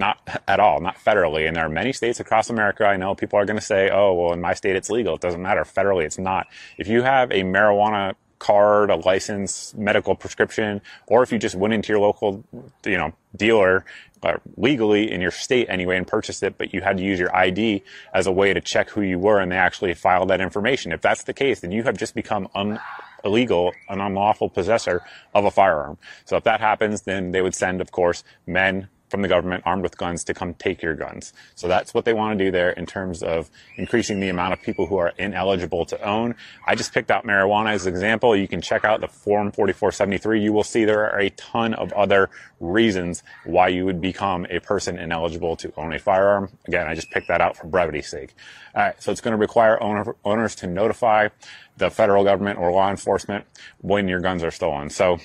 not 0.00 0.42
at 0.48 0.58
all, 0.58 0.80
not 0.80 0.96
federally. 0.96 1.46
And 1.46 1.54
there 1.54 1.66
are 1.66 1.68
many 1.68 1.92
states 1.92 2.18
across 2.18 2.50
America. 2.50 2.84
I 2.84 2.96
know 2.96 3.14
people 3.14 3.38
are 3.38 3.44
going 3.44 3.58
to 3.58 3.64
say, 3.64 3.90
oh, 3.90 4.14
well, 4.14 4.32
in 4.32 4.40
my 4.40 4.54
state 4.54 4.74
it's 4.74 4.90
legal. 4.90 5.14
It 5.14 5.20
doesn't 5.20 5.42
matter. 5.42 5.62
Federally, 5.62 6.04
it's 6.04 6.18
not. 6.18 6.48
If 6.78 6.88
you 6.88 7.02
have 7.02 7.30
a 7.30 7.42
marijuana 7.42 8.14
card, 8.40 8.90
a 8.90 8.96
license, 8.96 9.74
medical 9.74 10.16
prescription, 10.16 10.80
or 11.06 11.22
if 11.22 11.30
you 11.30 11.38
just 11.38 11.54
went 11.54 11.74
into 11.74 11.92
your 11.92 12.00
local, 12.00 12.42
you 12.84 12.96
know, 12.96 13.12
dealer 13.36 13.84
uh, 14.22 14.38
legally 14.56 15.12
in 15.12 15.20
your 15.20 15.30
state 15.30 15.66
anyway 15.68 15.96
and 15.96 16.06
purchased 16.06 16.42
it, 16.42 16.56
but 16.56 16.74
you 16.74 16.80
had 16.80 16.96
to 16.96 17.02
use 17.02 17.18
your 17.18 17.34
ID 17.36 17.82
as 18.12 18.26
a 18.26 18.32
way 18.32 18.52
to 18.52 18.60
check 18.60 18.88
who 18.90 19.02
you 19.02 19.18
were 19.18 19.38
and 19.38 19.52
they 19.52 19.56
actually 19.56 19.94
filed 19.94 20.30
that 20.30 20.40
information. 20.40 20.90
If 20.90 21.02
that's 21.02 21.24
the 21.24 21.34
case, 21.34 21.60
then 21.60 21.70
you 21.70 21.82
have 21.84 21.96
just 21.96 22.14
become 22.14 22.48
un- 22.54 22.80
illegal, 23.24 23.72
an 23.88 24.00
unlawful 24.00 24.48
possessor 24.48 25.02
of 25.34 25.44
a 25.44 25.50
firearm. 25.50 25.98
So 26.24 26.36
if 26.36 26.44
that 26.44 26.60
happens, 26.60 27.02
then 27.02 27.32
they 27.32 27.42
would 27.42 27.54
send, 27.54 27.80
of 27.80 27.92
course, 27.92 28.24
men, 28.46 28.88
from 29.10 29.22
the 29.22 29.28
government 29.28 29.64
armed 29.66 29.82
with 29.82 29.98
guns 29.98 30.24
to 30.24 30.34
come 30.34 30.54
take 30.54 30.82
your 30.82 30.94
guns. 30.94 31.32
So 31.54 31.68
that's 31.68 31.92
what 31.92 32.04
they 32.04 32.12
want 32.12 32.38
to 32.38 32.44
do 32.44 32.50
there 32.50 32.70
in 32.70 32.86
terms 32.86 33.22
of 33.22 33.50
increasing 33.76 34.20
the 34.20 34.28
amount 34.28 34.52
of 34.52 34.62
people 34.62 34.86
who 34.86 34.96
are 34.96 35.12
ineligible 35.18 35.84
to 35.86 36.00
own. 36.02 36.36
I 36.66 36.74
just 36.74 36.94
picked 36.94 37.10
out 37.10 37.26
marijuana 37.26 37.72
as 37.72 37.86
an 37.86 37.92
example. 37.92 38.36
You 38.36 38.48
can 38.48 38.62
check 38.62 38.84
out 38.84 39.00
the 39.00 39.08
Form 39.08 39.50
4473. 39.52 40.40
You 40.40 40.52
will 40.52 40.64
see 40.64 40.84
there 40.84 41.10
are 41.10 41.18
a 41.18 41.30
ton 41.30 41.74
of 41.74 41.92
other 41.92 42.30
reasons 42.60 43.22
why 43.44 43.68
you 43.68 43.84
would 43.84 44.00
become 44.00 44.46
a 44.48 44.60
person 44.60 44.98
ineligible 44.98 45.56
to 45.56 45.72
own 45.76 45.92
a 45.92 45.98
firearm. 45.98 46.50
Again, 46.66 46.86
I 46.86 46.94
just 46.94 47.10
picked 47.10 47.28
that 47.28 47.40
out 47.40 47.56
for 47.56 47.66
brevity's 47.66 48.08
sake. 48.08 48.34
All 48.74 48.82
right, 48.82 49.02
so 49.02 49.10
it's 49.10 49.20
going 49.20 49.32
to 49.32 49.38
require 49.38 49.82
owner, 49.82 50.14
owners 50.24 50.54
to 50.56 50.66
notify 50.66 51.28
the 51.76 51.90
federal 51.90 52.22
government 52.22 52.58
or 52.58 52.70
law 52.70 52.90
enforcement 52.90 53.44
when 53.80 54.06
your 54.06 54.20
guns 54.20 54.44
are 54.44 54.50
stolen. 54.50 54.90
So 54.90 55.18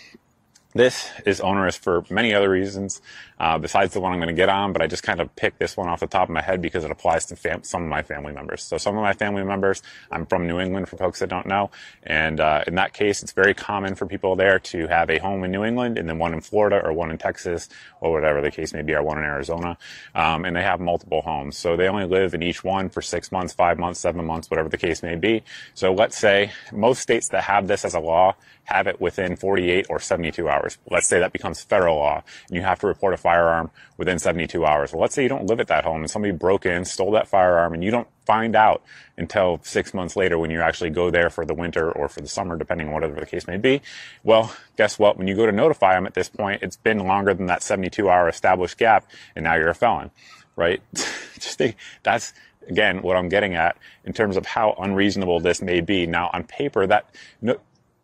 this 0.75 1.10
is 1.25 1.39
onerous 1.39 1.77
for 1.77 2.03
many 2.10 2.34
other 2.34 2.50
reasons 2.50 3.01
uh, 3.39 3.58
besides 3.58 3.94
the 3.94 4.00
one 4.00 4.13
I'm 4.13 4.20
going 4.20 4.27
to 4.27 4.34
get 4.34 4.50
on, 4.50 4.74
but 4.74 4.82
I 4.82 4.88
just 4.88 5.03
kind 5.03 5.20
of 5.20 5.36
picked 5.36 5.60
this 5.60 5.75
one 5.75 5.88
off 5.88 6.00
the 6.01 6.08
top 6.08 6.29
of 6.29 6.34
my 6.34 6.41
head 6.41 6.62
because 6.62 6.84
it 6.84 6.91
applies 6.91 7.25
to 7.27 7.36
fam- 7.36 7.63
some 7.63 7.84
of 7.84 7.89
my 7.89 8.01
family 8.01 8.34
members. 8.34 8.63
So 8.63 8.77
some 8.77 8.96
of 8.98 9.01
my 9.01 9.13
family 9.13 9.44
members, 9.44 9.82
I'm 10.12 10.25
from 10.25 10.48
New 10.48 10.60
England 10.60 10.89
for 10.89 10.98
folks 10.98 11.20
that 11.20 11.29
don't 11.29 11.46
know, 11.46 11.72
and 12.03 12.39
uh, 12.39 12.63
in 12.67 12.75
that 12.75 12.94
case, 12.94 13.24
it's 13.24 13.32
very 13.32 13.53
common 13.53 13.96
for 13.96 14.05
people 14.05 14.36
there 14.36 14.60
to 14.60 14.88
have 14.88 15.10
a 15.10 15.17
home 15.17 15.44
in 15.44 15.51
New 15.51 15.63
England 15.63 15.98
and 15.98 16.08
then 16.08 16.17
one 16.17 16.34
in 16.34 16.41
Florida 16.41 16.82
or 16.84 16.94
one 16.94 17.12
in 17.12 17.17
Texas 17.17 17.70
or 18.01 18.12
whatever 18.12 18.41
the 18.41 18.51
case 18.51 18.74
may 18.74 18.82
be, 18.82 18.94
or 18.94 19.03
one 19.03 19.17
in 19.17 19.24
Arizona, 19.24 19.77
um, 20.13 20.46
and 20.46 20.55
they 20.55 20.62
have 20.62 20.79
multiple 20.79 21.22
homes. 21.22 21.58
So 21.58 21.75
they 21.75 21.88
only 21.88 22.05
live 22.05 22.34
in 22.34 22.44
each 22.44 22.63
one 22.63 22.89
for 22.89 23.01
six 23.01 23.32
months, 23.32 23.53
five 23.53 23.79
months, 23.79 24.00
seven 24.00 24.25
months, 24.25 24.50
whatever 24.50 24.70
the 24.70 24.77
case 24.77 25.01
may 25.01 25.15
be. 25.15 25.44
So 25.74 25.94
let's 25.94 26.17
say 26.17 26.51
most 26.72 27.01
states 27.01 27.29
that 27.29 27.44
have 27.44 27.67
this 27.67 27.86
as 27.86 27.94
a 27.94 28.00
law 28.00 28.36
have 28.65 28.88
it 28.88 29.00
within 29.00 29.36
48 29.36 29.88
or 29.89 30.00
72 30.00 30.50
hours. 30.50 30.77
Let's 30.89 31.07
say 31.07 31.19
that 31.19 31.31
becomes 31.31 31.63
federal 31.63 31.98
law 31.98 32.24
and 32.48 32.55
you 32.55 32.62
have 32.62 32.79
to 32.79 32.88
report 32.88 33.13
a 33.13 33.17
firearm 33.17 33.72
within 33.98 34.19
72 34.19 34.65
hours. 34.65 34.91
Well, 34.91 35.01
let's 35.01 35.15
say 35.15 35.24
you 35.24 35.29
don't 35.29 35.45
live 35.45 35.60
at 35.60 35.67
that 35.67 35.84
home 35.84 36.01
and 36.01 36.10
somebody 36.10 36.34
broke 36.34 36.65
in, 36.65 36.84
stole 36.86 37.12
that 37.12 37.27
firearm 37.27 37.74
and 37.74 37.84
you 37.84 37.91
don't 37.91 38.07
find 38.25 38.55
out 38.55 38.84
until 39.17 39.60
six 39.63 39.93
months 39.93 40.15
later 40.15 40.38
when 40.38 40.50
you 40.50 40.62
actually 40.62 40.89
go 40.89 41.12
there 41.12 41.29
for 41.29 41.45
the 41.45 41.53
winter 41.53 41.91
or 41.91 42.10
for 42.10 42.22
the 42.22 42.27
summer, 42.27 42.57
depending 42.57 42.88
on 42.88 42.93
whatever 42.93 43.19
the 43.19 43.25
case 43.25 43.48
may 43.48 43.57
be. 43.57 43.81
Well, 44.24 44.53
guess 44.77 44.98
what? 44.98 45.17
When 45.17 45.27
you 45.27 45.36
go 45.36 45.45
to 45.45 45.51
notify 45.51 45.93
them 45.93 46.07
at 46.07 46.15
this 46.15 46.29
point, 46.29 46.63
it's 46.63 46.77
been 46.77 47.00
longer 47.00 47.34
than 47.34 47.45
that 47.45 47.63
72 47.63 48.10
hour 48.10 48.27
established 48.27 48.77
gap 48.77 49.05
and 49.36 49.43
now 49.43 49.55
you're 49.55 49.69
a 49.69 49.75
felon, 49.75 50.12
right? 50.55 50.81
Just 50.93 51.57
think 51.60 51.75
that's, 52.01 52.34
again, 52.67 53.03
what 53.03 53.15
I'm 53.15 53.29
getting 53.29 53.53
at 53.53 53.77
in 54.03 54.13
terms 54.13 54.38
of 54.38 54.45
how 54.45 54.75
unreasonable 54.79 55.39
this 55.39 55.62
may 55.62 55.81
be. 55.81 56.07
Now, 56.07 56.31
on 56.34 56.43
paper, 56.43 56.88
that 56.88 57.10
no, 57.41 57.57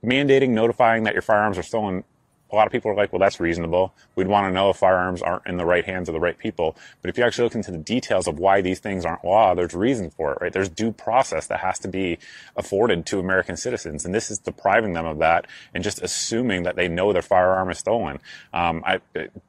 mandating 0.03 0.49
notifying 0.49 1.03
that 1.03 1.13
your 1.13 1.21
firearms 1.21 1.57
are 1.57 1.63
stolen 1.63 2.03
a 2.51 2.55
lot 2.55 2.67
of 2.67 2.71
people 2.71 2.91
are 2.91 2.95
like, 2.95 3.13
well, 3.13 3.19
that's 3.19 3.39
reasonable. 3.39 3.93
We'd 4.15 4.27
want 4.27 4.47
to 4.47 4.51
know 4.51 4.69
if 4.69 4.77
firearms 4.77 5.21
aren't 5.21 5.47
in 5.47 5.57
the 5.57 5.65
right 5.65 5.85
hands 5.85 6.09
of 6.09 6.13
the 6.13 6.19
right 6.19 6.37
people. 6.37 6.75
But 7.01 7.09
if 7.09 7.17
you 7.17 7.23
actually 7.23 7.45
look 7.45 7.55
into 7.55 7.71
the 7.71 7.77
details 7.77 8.27
of 8.27 8.39
why 8.39 8.61
these 8.61 8.79
things 8.79 9.05
aren't 9.05 9.23
law, 9.23 9.55
there's 9.55 9.73
reason 9.73 10.09
for 10.09 10.33
it, 10.33 10.39
right? 10.41 10.51
There's 10.51 10.67
due 10.67 10.91
process 10.91 11.47
that 11.47 11.61
has 11.61 11.79
to 11.79 11.87
be 11.87 12.17
afforded 12.57 13.05
to 13.07 13.19
American 13.19 13.55
citizens. 13.55 14.05
And 14.05 14.13
this 14.13 14.29
is 14.29 14.37
depriving 14.37 14.93
them 14.93 15.05
of 15.05 15.19
that 15.19 15.47
and 15.73 15.83
just 15.83 16.01
assuming 16.01 16.63
that 16.63 16.75
they 16.75 16.87
know 16.87 17.13
their 17.13 17.21
firearm 17.21 17.69
is 17.69 17.77
stolen. 17.77 18.19
Um, 18.53 18.83
I, 18.85 18.99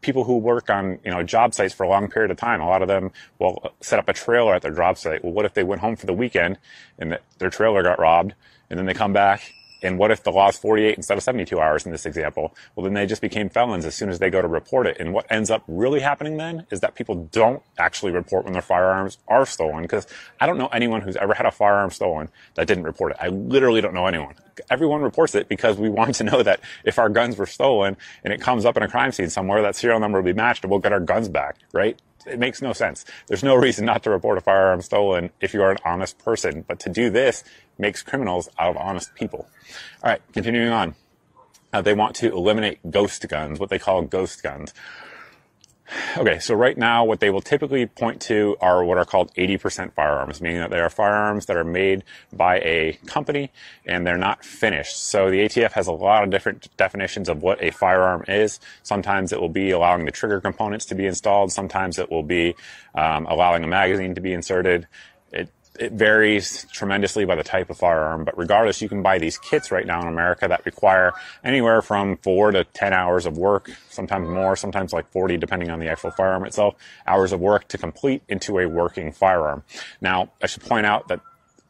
people 0.01 0.25
who 0.25 0.39
work 0.39 0.71
on, 0.71 1.01
you 1.05 1.11
know, 1.11 1.23
job 1.23 1.55
sites 1.55 1.75
for 1.75 1.83
a 1.85 1.89
long 1.89 2.09
period 2.09 2.31
of 2.31 2.37
time, 2.37 2.61
a 2.61 2.69
lot 2.69 2.83
of 2.83 2.89
them 2.89 3.11
will 3.39 3.73
set 3.81 3.99
up 3.99 4.09
a 4.09 4.13
trailer 4.13 4.55
at 4.55 4.63
their 4.63 4.75
job 4.75 4.97
site. 4.97 5.25
Well, 5.25 5.33
what 5.33 5.45
if 5.45 5.55
they 5.55 5.65
went 5.65 5.81
home 5.81 5.97
for 5.97 6.07
the 6.07 6.13
weekend 6.13 6.59
and 6.99 7.19
their 7.39 7.51
trailer 7.51 7.83
got 7.83 7.99
robbed 7.99 8.35
and 8.71 8.79
then 8.79 8.87
they 8.87 8.95
come 8.95 9.13
back 9.13 9.53
and 9.83 9.99
what 9.99 10.11
if 10.11 10.23
the 10.23 10.31
law 10.31 10.49
is 10.49 10.57
48 10.57 10.97
instead 10.97 11.17
of 11.17 11.23
72 11.25 11.59
hours 11.61 11.85
in 11.85 11.93
this 11.93 12.07
example? 12.07 12.55
Well, 12.75 12.85
then 12.85 12.95
they 12.95 13.07
just 13.07 13.23
became 13.23 13.49
felons 13.49 13.85
as 13.85 13.95
soon 13.95 14.09
as 14.09 14.19
they 14.19 14.31
go 14.31 14.41
to 14.41 14.49
report 14.49 14.87
it. 14.87 14.97
And 15.01 15.13
what 15.13 15.27
ends 15.31 15.51
up 15.51 15.65
really 15.67 16.01
happening 16.01 16.37
then 16.37 16.67
is 16.71 16.81
that 16.81 16.95
people 16.95 17.29
don't 17.33 17.63
actually 17.79 18.13
report 18.13 18.45
when 18.45 18.53
their 18.53 18.63
firearms 18.63 19.19
are 19.29 19.45
stolen 19.47 19.83
because 19.83 20.07
I 20.41 20.47
don't 20.47 20.59
know 20.59 20.69
anyone 20.69 21.01
who's 21.01 21.17
ever 21.17 21.35
had 21.35 21.47
a 21.47 21.51
firearm 21.51 21.91
stolen 21.91 22.29
that 22.55 22.67
didn't 22.67 22.85
report 22.85 23.13
it. 23.13 23.19
I 23.21 23.29
literally 23.29 23.81
don't 23.81 23.95
know 23.95 24.07
anyone. 24.07 24.35
Everyone 24.71 25.03
reports 25.03 25.35
it 25.35 25.49
because 25.49 25.77
we 25.77 25.89
want 26.03 26.15
to 26.17 26.25
know 26.25 26.43
that 26.43 26.61
if 26.85 26.99
our 26.99 27.09
guns 27.09 27.37
were 27.37 27.47
stolen 27.47 27.97
and 28.25 28.33
it 28.33 28.41
comes 28.41 28.65
up 28.65 28.77
in 28.77 28.83
a 28.83 28.89
crime 28.89 29.13
scene 29.13 29.31
somewhere, 29.31 29.63
that 29.63 29.77
serial 29.77 30.01
number 30.01 30.19
will 30.19 30.25
be 30.25 30.33
matched 30.33 30.65
and 30.65 30.71
we'll 30.71 30.81
get 30.81 30.93
our 30.93 31.01
guns 31.01 31.29
back, 31.29 31.57
right? 31.73 32.01
It 32.27 32.39
makes 32.39 32.63
no 32.63 32.73
sense. 32.73 33.05
There's 33.27 33.43
no 33.43 33.55
reason 33.55 33.85
not 33.85 34.03
to 34.05 34.11
report 34.11 34.39
a 34.39 34.41
firearm 34.41 34.83
stolen 34.83 35.31
if 35.41 35.55
you 35.55 35.63
are 35.63 35.71
an 35.71 35.79
honest 35.85 36.19
person. 36.19 36.65
But 36.67 36.81
to 36.81 36.91
do 36.91 37.11
this 37.11 37.45
makes 37.79 38.03
criminals 38.03 38.49
out 38.59 38.71
of 38.71 38.77
honest 38.77 39.15
people. 39.15 39.49
All 40.03 40.11
right, 40.11 40.23
continuing 40.33 40.73
on. 40.73 40.95
Uh, 41.73 41.81
they 41.81 41.95
want 41.95 42.15
to 42.17 42.31
eliminate 42.31 42.79
ghost 42.91 43.27
guns, 43.29 43.59
what 43.59 43.71
they 43.71 43.79
call 43.79 44.03
ghost 44.03 44.43
guns. 44.43 44.75
Okay, 46.17 46.39
so 46.39 46.55
right 46.55 46.77
now, 46.79 47.05
what 47.05 47.21
they 47.21 47.31
will 47.31 47.41
typically 47.41 47.87
point 47.87 48.21
to 48.23 48.57
are 48.61 48.85
what 48.85 48.99
are 48.99 49.05
called 49.05 49.35
80% 49.35 49.93
firearms, 49.93 50.41
meaning 50.41 50.61
that 50.61 50.71
they 50.71 50.79
are 50.79 50.89
firearms 50.89 51.47
that 51.47 51.57
are 51.57 51.65
made 51.65 52.05
by 52.33 52.59
a 52.61 52.99
company 53.07 53.51
and 53.85 54.07
they're 54.07 54.17
not 54.17 54.45
finished. 54.45 54.97
So 54.97 55.31
the 55.31 55.41
ATF 55.41 55.73
has 55.73 55.87
a 55.89 55.93
lot 55.93 56.23
of 56.25 56.31
different 56.31 56.75
definitions 56.77 57.29
of 57.29 57.43
what 57.43 57.63
a 57.63 57.71
firearm 57.71 58.25
is. 58.29 58.61
Sometimes 58.83 59.33
it 59.33 59.41
will 59.41 59.49
be 59.49 59.71
allowing 59.71 60.05
the 60.05 60.13
trigger 60.13 60.41
components 60.41 60.87
to 60.87 60.95
be 60.95 61.07
installed. 61.07 61.53
Sometimes 61.53 61.99
it 61.99 62.11
will 62.11 62.23
be 62.23 62.55
um, 62.95 63.27
allowing 63.27 63.65
a 63.65 63.69
magazine 63.69 64.15
to 64.15 64.21
be 64.21 64.33
inserted 64.33 64.87
it 65.33 65.49
varies 65.91 66.67
tremendously 66.73 67.25
by 67.25 67.35
the 67.35 67.43
type 67.43 67.71
of 67.71 67.79
firearm, 67.79 68.25
but 68.25 68.37
regardless, 68.37 68.81
you 68.81 68.89
can 68.89 69.03
buy 69.03 69.19
these 69.19 69.39
kits 69.39 69.71
right 69.71 69.87
now 69.87 70.01
in 70.01 70.09
America 70.09 70.47
that 70.47 70.65
require 70.65 71.13
anywhere 71.43 71.83
from 71.83 72.17
four 72.19 72.51
to 72.51 72.65
10 72.65 72.93
hours 72.93 73.27
of 73.27 73.39
work, 73.39 73.71
sometimes 73.89 74.29
more, 74.29 74.55
sometimes 74.55 74.93
like 74.93 75.11
40, 75.11 75.39
depending 75.39 75.71
on 75.71 75.81
the 75.81 75.89
actual 75.89 76.11
firearm 76.11 76.45
itself, 76.45 76.75
hours 77.07 77.33
of 77.33 77.41
work 77.41 77.69
to 77.69 77.79
complete 77.79 78.23
into 78.29 78.59
a 78.59 78.67
working 78.67 79.13
firearm. 79.13 79.65
Now, 80.01 80.31
I 80.43 80.47
should 80.47 80.63
point 80.63 80.87
out 80.87 81.09
that 81.09 81.21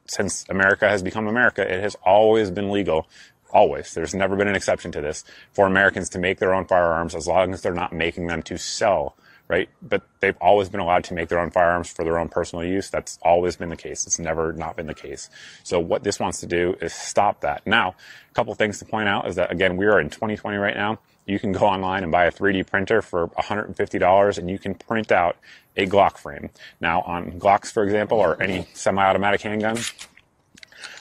since 0.07 0.45
America 0.49 0.89
has 0.89 1.03
become 1.03 1.27
America, 1.27 1.63
it 1.63 1.81
has 1.81 1.97
always 2.05 2.51
been 2.51 2.71
legal 2.71 3.07
always. 3.53 3.95
There's 3.95 4.15
never 4.15 4.37
been 4.37 4.49
an 4.49 4.57
exception 4.57 4.93
to 4.93 5.01
this 5.01 5.25
for 5.53 5.67
Americans 5.67 6.09
to 6.11 6.19
make 6.19 6.39
their 6.39 6.55
own 6.55 6.67
firearms 6.67 7.15
as 7.15 7.27
long 7.27 7.53
as 7.53 7.63
they're 7.63 7.75
not 7.75 7.93
making 7.93 8.27
them 8.27 8.43
to 8.45 8.59
sell 8.59 9.17
right? 9.53 9.69
But 9.83 10.01
they've 10.21 10.37
always 10.41 10.71
been 10.71 10.81
allowed 10.81 11.05
to 11.05 11.15
make 11.15 11.29
their 11.29 11.39
own 11.39 11.51
firearms 11.51 11.91
for 11.91 12.05
their 12.05 12.19
own 12.19 12.31
personal 12.31 12.65
use. 12.65 12.89
That's 12.89 13.19
always 13.21 13.55
been 13.55 13.69
the 13.69 13.77
case. 13.77 14.07
It's 14.07 14.19
never 14.19 14.55
not 14.55 14.77
been 14.77 14.87
the 14.87 14.95
case. 14.95 15.29
So 15.63 15.79
what 15.79 16.03
this 16.05 16.19
wants 16.19 16.41
to 16.41 16.47
do 16.47 16.75
is 16.81 16.95
stop 16.95 17.43
that. 17.43 17.67
Now, 17.67 17.95
a 18.31 18.35
couple 18.35 18.55
things 18.55 18.79
to 18.79 18.87
point 18.87 19.11
out 19.11 19.29
is 19.29 19.37
that 19.37 19.53
again, 19.53 19.77
we 19.77 19.85
are 19.85 20.01
in 20.01 20.09
2020 20.09 20.57
right 20.57 20.75
now. 20.75 21.01
You 21.27 21.39
can 21.39 21.53
go 21.53 21.67
online 21.67 22.03
and 22.03 22.11
buy 22.11 22.25
a 22.25 22.33
3D 22.33 22.67
printer 22.67 23.03
for 23.03 23.29
$150 23.29 24.39
and 24.39 24.51
you 24.51 24.59
can 24.59 24.75
print 24.75 25.13
out 25.13 25.37
a 25.77 25.87
Glock 25.87 26.17
frame. 26.17 26.49
Now 26.81 27.03
on 27.03 27.33
Glocks, 27.33 27.71
for 27.71 27.85
example, 27.85 28.19
or 28.19 28.43
any 28.43 28.67
semi-automatic 28.73 29.43
handgun, 29.43 29.77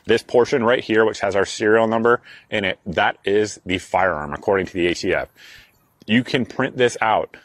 this 0.05 0.23
portion 0.23 0.65
right 0.65 0.83
here, 0.83 1.05
which 1.05 1.21
has 1.21 1.37
our 1.37 1.45
serial 1.45 1.87
number 1.87 2.19
in 2.49 2.65
it, 2.65 2.79
that 2.85 3.17
is 3.23 3.61
the 3.65 3.77
firearm 3.77 4.33
according 4.33 4.65
to 4.65 4.73
the 4.73 4.87
ATF. 4.87 5.29
You 6.05 6.25
can 6.25 6.45
print 6.45 6.75
this 6.75 6.97
out 6.99 7.37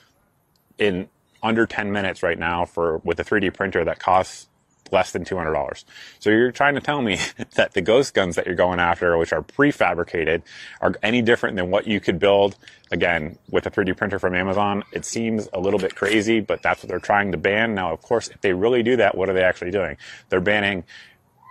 in 0.79 1.09
under 1.43 1.67
10 1.67 1.93
minutes 1.93 2.23
right 2.23 2.39
now 2.39 2.65
for 2.65 2.99
with 2.99 3.21
a 3.21 3.25
3D 3.25 3.55
printer 3.55 3.85
that 3.85 3.99
costs 3.99 4.49
less 4.93 5.13
than 5.13 5.25
$200. 5.25 5.85
So 6.19 6.31
you're 6.31 6.53
trying 6.53 6.75
to 6.75 6.81
tell 6.81 7.03
me 7.03 7.19
that 7.55 7.73
the 7.73 7.81
ghost 7.81 8.15
guns 8.15 8.37
that 8.37 8.47
you're 8.47 8.55
going 8.55 8.81
after, 8.81 9.17
which 9.19 9.33
are 9.33 9.43
prefabricated, 9.43 10.43
are 10.81 10.95
any 11.03 11.23
different 11.23 11.57
than 11.57 11.71
what 11.71 11.87
you 11.87 12.01
could 12.01 12.19
build 12.19 12.57
again 12.91 13.39
with 13.51 13.67
a 13.67 13.71
3D 13.71 13.97
printer 13.97 14.19
from 14.19 14.35
Amazon. 14.35 14.85
It 14.93 15.05
seems 15.05 15.49
a 15.53 15.61
little 15.61 15.81
bit 15.81 15.95
crazy, 15.95 16.41
but 16.41 16.63
that's 16.63 16.83
what 16.83 16.89
they're 16.89 16.99
trying 16.99 17.33
to 17.33 17.39
ban. 17.39 17.75
Now, 17.75 17.93
of 17.93 18.03
course, 18.03 18.29
if 18.29 18.41
they 18.41 18.53
really 18.53 18.83
do 18.83 18.97
that, 18.97 19.17
what 19.17 19.29
are 19.29 19.33
they 19.33 19.43
actually 19.43 19.71
doing? 19.71 19.97
They're 20.29 20.41
banning 20.41 20.85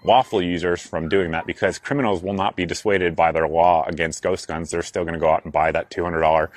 lawful 0.03 0.41
users 0.41 0.81
from 0.81 1.09
doing 1.09 1.31
that 1.31 1.47
because 1.47 1.79
criminals 1.79 2.21
will 2.21 2.33
not 2.33 2.55
be 2.55 2.65
dissuaded 2.65 3.15
by 3.15 3.31
their 3.31 3.47
law 3.47 3.83
against 3.87 4.21
ghost 4.21 4.47
guns. 4.47 4.69
They're 4.69 4.83
still 4.83 5.03
going 5.03 5.15
to 5.15 5.19
go 5.19 5.29
out 5.29 5.43
and 5.43 5.51
buy 5.51 5.71
that 5.71 5.89
$200 5.89 6.49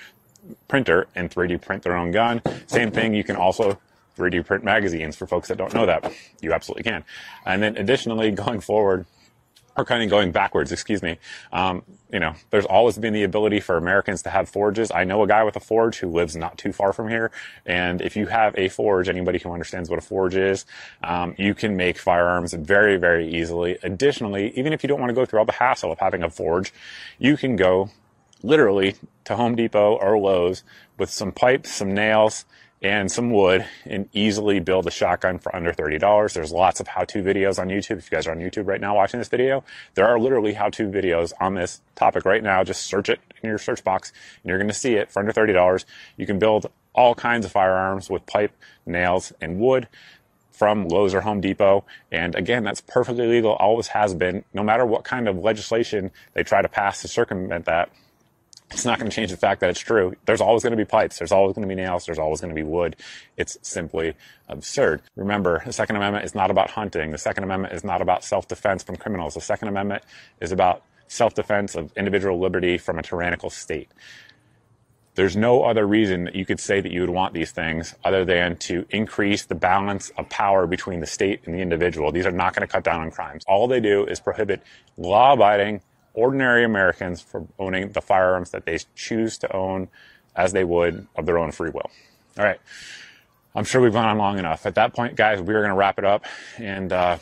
printer 0.69 1.07
and 1.15 1.31
3D 1.31 1.61
print 1.61 1.83
their 1.83 1.97
own 1.97 2.11
gun. 2.11 2.43
Same 2.67 2.91
thing, 2.91 3.15
you 3.15 3.25
can 3.25 3.37
also 3.37 3.79
3D 4.17 4.45
print 4.45 4.65
magazines 4.65 5.17
for 5.17 5.27
folks 5.27 5.49
that 5.49 5.59
don't 5.59 5.73
know 5.73 5.87
that. 5.87 6.13
You 6.41 6.53
absolutely 6.53 6.83
can. 6.83 7.05
And 7.47 7.63
then 7.63 7.77
additionally, 7.77 8.31
going 8.33 8.61
forward, 8.61 9.07
or 9.79 9.85
kind 9.85 10.03
of 10.03 10.11
going 10.11 10.33
backwards, 10.33 10.73
excuse 10.73 11.03
me. 11.03 11.19
Um, 11.53 11.85
you 12.13 12.19
know, 12.19 12.35
there's 12.51 12.65
always 12.65 12.99
been 12.99 13.13
the 13.15 13.23
ability 13.23 13.61
for 13.61 13.77
Americans 13.77 14.23
to 14.23 14.31
have 14.31 14.49
forges. 14.49 14.91
I 14.91 15.05
know 15.05 15.23
a 15.23 15.27
guy 15.29 15.45
with 15.45 15.55
a 15.55 15.61
forge 15.61 15.99
who 15.99 16.09
lives 16.09 16.35
not 16.35 16.59
too 16.59 16.73
far 16.73 16.93
from 16.93 17.09
here. 17.09 17.31
And 17.65 18.03
if 18.03 18.17
you 18.17 18.27
have 18.27 18.59
a 18.59 18.69
forge, 18.69 19.09
anybody 19.09 19.39
who 19.39 19.53
understands 19.53 19.89
what 19.89 20.01
a 20.01 20.03
forge 20.03 20.35
is, 20.35 20.67
um, 21.05 21.37
you 21.39 21.55
can 21.55 21.77
make 21.77 21.97
firearms 21.97 22.55
very, 22.55 22.97
very 22.97 23.33
easily. 23.33 23.79
Additionally, 23.85 24.53
even 24.59 24.73
if 24.73 24.83
you 24.83 24.89
don't 24.89 24.99
want 24.99 25.11
to 25.11 25.15
go 25.15 25.25
through 25.25 25.39
all 25.39 25.45
the 25.45 25.53
hassle 25.53 25.93
of 25.93 26.01
having 26.01 26.25
a 26.25 26.31
forge, 26.31 26.73
you 27.21 27.37
can 27.37 27.55
go 27.55 27.91
literally 28.43 28.97
to 29.25 29.37
Home 29.37 29.55
Depot 29.55 29.97
or 29.97 30.19
Lowe's 30.19 30.63
with 30.99 31.11
some 31.11 31.33
pipes, 31.33 31.73
some 31.73 31.95
nails, 31.95 32.45
and 32.81 33.11
some 33.11 33.31
wood 33.31 33.67
and 33.85 34.09
easily 34.13 34.61
build 34.61 34.87
a 34.87 34.91
shotgun 34.91 35.39
for 35.39 35.55
under 35.55 35.73
$30. 35.73 36.33
There's 36.33 36.53
lots 36.53 36.79
of 36.81 36.87
how-to 36.87 37.23
videos 37.23 37.59
on 37.59 37.69
YouTube. 37.69 37.99
If 37.99 38.11
you 38.11 38.17
guys 38.17 38.27
are 38.27 38.33
on 38.33 38.39
YouTube 38.39 38.67
right 38.67 38.81
now 38.81 38.95
watching 38.95 39.19
this 39.19 39.29
video, 39.29 39.65
there 39.95 40.07
are 40.07 40.19
literally 40.19 40.53
how-to 40.53 40.85
videos 40.89 41.33
on 41.41 41.55
this 41.55 41.81
topic 41.97 42.25
right 42.25 42.43
now. 42.43 42.63
Just 42.63 42.87
search 42.87 43.09
it 43.09 43.21
in 43.43 43.49
your 43.49 43.59
search 43.59 43.83
box 43.83 44.13
and 44.43 44.49
you're 44.49 44.59
going 44.59 44.69
to 44.69 44.75
see 44.75 44.95
it 44.95 45.11
for 45.11 45.21
under 45.21 45.33
$30. 45.33 45.85
You 46.17 46.27
can 46.27 46.39
build 46.39 46.71
all 46.95 47.15
kinds 47.15 47.45
of 47.45 47.53
firearms 47.53 48.09
with 48.09 48.27
pipe, 48.27 48.53
nails, 48.87 49.33
and 49.41 49.59
wood 49.59 49.89
from 50.53 50.89
Lowe's 50.89 51.15
or 51.15 51.21
Home 51.21 51.41
Depot. 51.41 51.85
And 52.11 52.35
again, 52.35 52.65
that's 52.65 52.81
perfectly 52.81 53.27
legal, 53.27 53.53
always 53.53 53.89
has 53.89 54.15
been, 54.15 54.45
no 54.53 54.63
matter 54.63 54.85
what 54.85 55.05
kind 55.05 55.29
of 55.29 55.39
legislation 55.39 56.11
they 56.35 56.43
try 56.43 56.63
to 56.63 56.69
pass 56.69 57.03
to 57.03 57.09
circumvent 57.09 57.65
that 57.67 57.91
it's 58.71 58.85
not 58.85 58.99
going 58.99 59.11
to 59.11 59.15
change 59.15 59.31
the 59.31 59.37
fact 59.37 59.61
that 59.61 59.71
it's 59.71 59.81
true. 59.81 60.15
There's 60.27 60.41
always 60.41 60.63
going 60.63 60.73
to 60.73 60.77
be 60.77 60.85
pipes. 60.85 61.19
There's 61.19 61.33
always 61.33 61.55
going 61.55 61.67
to 61.67 61.75
be 61.75 61.81
nails. 61.81 62.05
There's 62.07 62.19
always 62.19 62.41
going 62.41 62.55
to 62.55 62.55
be 62.55 62.63
wood. 62.63 62.97
It's 63.37 63.57
simply 63.63 64.15
absurd. 64.49 65.03
Remember, 65.17 65.63
the 65.65 65.73
Second 65.73 65.97
Amendment 65.97 66.25
is 66.25 66.35
not 66.35 66.51
about 66.51 66.71
hunting. 66.71 67.11
The 67.11 67.19
Second 67.19 67.45
Amendment 67.45 67.73
is 67.73 67.83
not 67.83 68.03
about 68.03 68.25
self-defense 68.25 68.83
from 68.83 68.97
criminals. 68.97 69.35
The 69.35 69.41
Second 69.41 69.69
Amendment 69.69 70.03
is 70.41 70.53
about 70.53 70.83
self-defense 71.07 71.75
of 71.77 71.93
individual 71.97 72.39
liberty 72.39 72.77
from 72.77 72.99
a 72.99 73.03
tyrannical 73.03 73.49
state. 73.49 73.89
There's 75.15 75.37
no 75.37 75.65
other 75.65 75.85
reason 75.85 76.25
that 76.25 76.37
you 76.37 76.47
could 76.47 76.61
say 76.61 76.81
that 76.81 76.93
you 76.93 77.01
would 77.01 77.11
want 77.11 77.35
these 77.35 77.51
things 77.51 77.95
other 78.05 78.25
than 78.25 78.57
to 78.59 78.87
increase 78.91 79.47
the 79.47 79.57
balance 79.57 80.11
of 80.11 80.29
power 80.29 80.67
between 80.69 81.01
the 81.01 81.07
state 81.07 81.41
and 81.45 81.55
the 81.55 81.59
individual. 81.59 82.13
These 82.13 82.27
are 82.27 82.31
not 82.31 82.55
going 82.55 82.65
to 82.69 82.73
cut 82.73 82.85
down 82.85 83.01
on 83.01 83.11
crimes. 83.11 83.43
All 83.49 83.67
they 83.67 83.81
do 83.81 84.05
is 84.05 84.21
prohibit 84.21 84.63
law 84.97 85.33
abiding 85.33 85.81
ordinary 86.19 86.65
Americans 86.65 87.21
for 87.21 87.47
owning 87.59 87.93
the 87.93 88.01
firearms 88.01 88.51
that 88.51 88.67
they 88.67 88.79
choose 88.95 89.39
to 89.39 89.57
own 89.57 89.89
as 90.35 90.53
they 90.53 90.65
would 90.65 91.07
of 91.17 91.27
their 91.27 91.39
own 91.39 91.53
free 91.53 91.71
will. 91.71 91.91
All 92.39 92.45
right. 92.45 92.61
I'm 93.55 93.65
sure 93.65 93.81
we've 93.81 93.93
gone 93.93 94.09
on 94.09 94.19
long 94.19 94.39
enough. 94.39 94.67
At 94.67 94.75
that 94.75 94.93
point, 94.95 95.17
guys, 95.17 95.41
we're 95.41 95.61
going 95.61 95.71
to 95.71 95.77
wrap 95.77 95.99
it 95.99 96.05
up. 96.05 96.27
And 96.59 96.93
uh, 96.93 97.19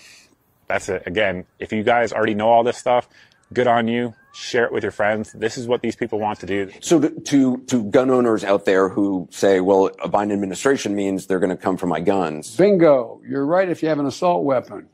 that's 0.67 0.89
it. 0.89 1.05
Again, 1.07 1.47
if 1.59 1.73
you 1.73 1.83
guys 1.83 2.13
already 2.13 2.35
know 2.35 2.49
all 2.49 2.65
this 2.65 2.77
stuff, 2.77 3.09
good 3.53 3.67
on 3.67 3.89
you. 3.89 4.15
Share 4.35 4.67
it 4.67 4.73
with 4.73 4.83
your 4.83 4.93
friends. 4.93 5.33
This 5.33 5.57
is 5.57 5.67
what 5.67 5.81
these 5.81 5.97
people 5.97 6.19
want 6.19 6.41
to 6.41 6.47
do. 6.47 6.71
So 6.81 7.01
to, 7.01 7.09
to, 7.09 7.57
to 7.69 7.85
gun 7.85 8.11
owners 8.11 8.45
out 8.45 8.67
there 8.67 8.91
who 8.91 9.29
say, 9.31 9.61
well, 9.61 9.87
a 10.03 10.11
Biden 10.11 10.33
administration 10.33 10.95
means 10.95 11.27
they're 11.27 11.39
going 11.39 11.57
to 11.57 11.57
come 11.57 11.79
for 11.79 11.87
my 11.87 12.01
guns. 12.01 12.55
Bingo. 12.57 13.23
You're 13.27 13.47
right 13.47 13.69
if 13.69 13.83
you 13.83 13.89
have 13.89 13.99
an 13.99 14.07
assault 14.07 14.45
weapon. 14.45 14.89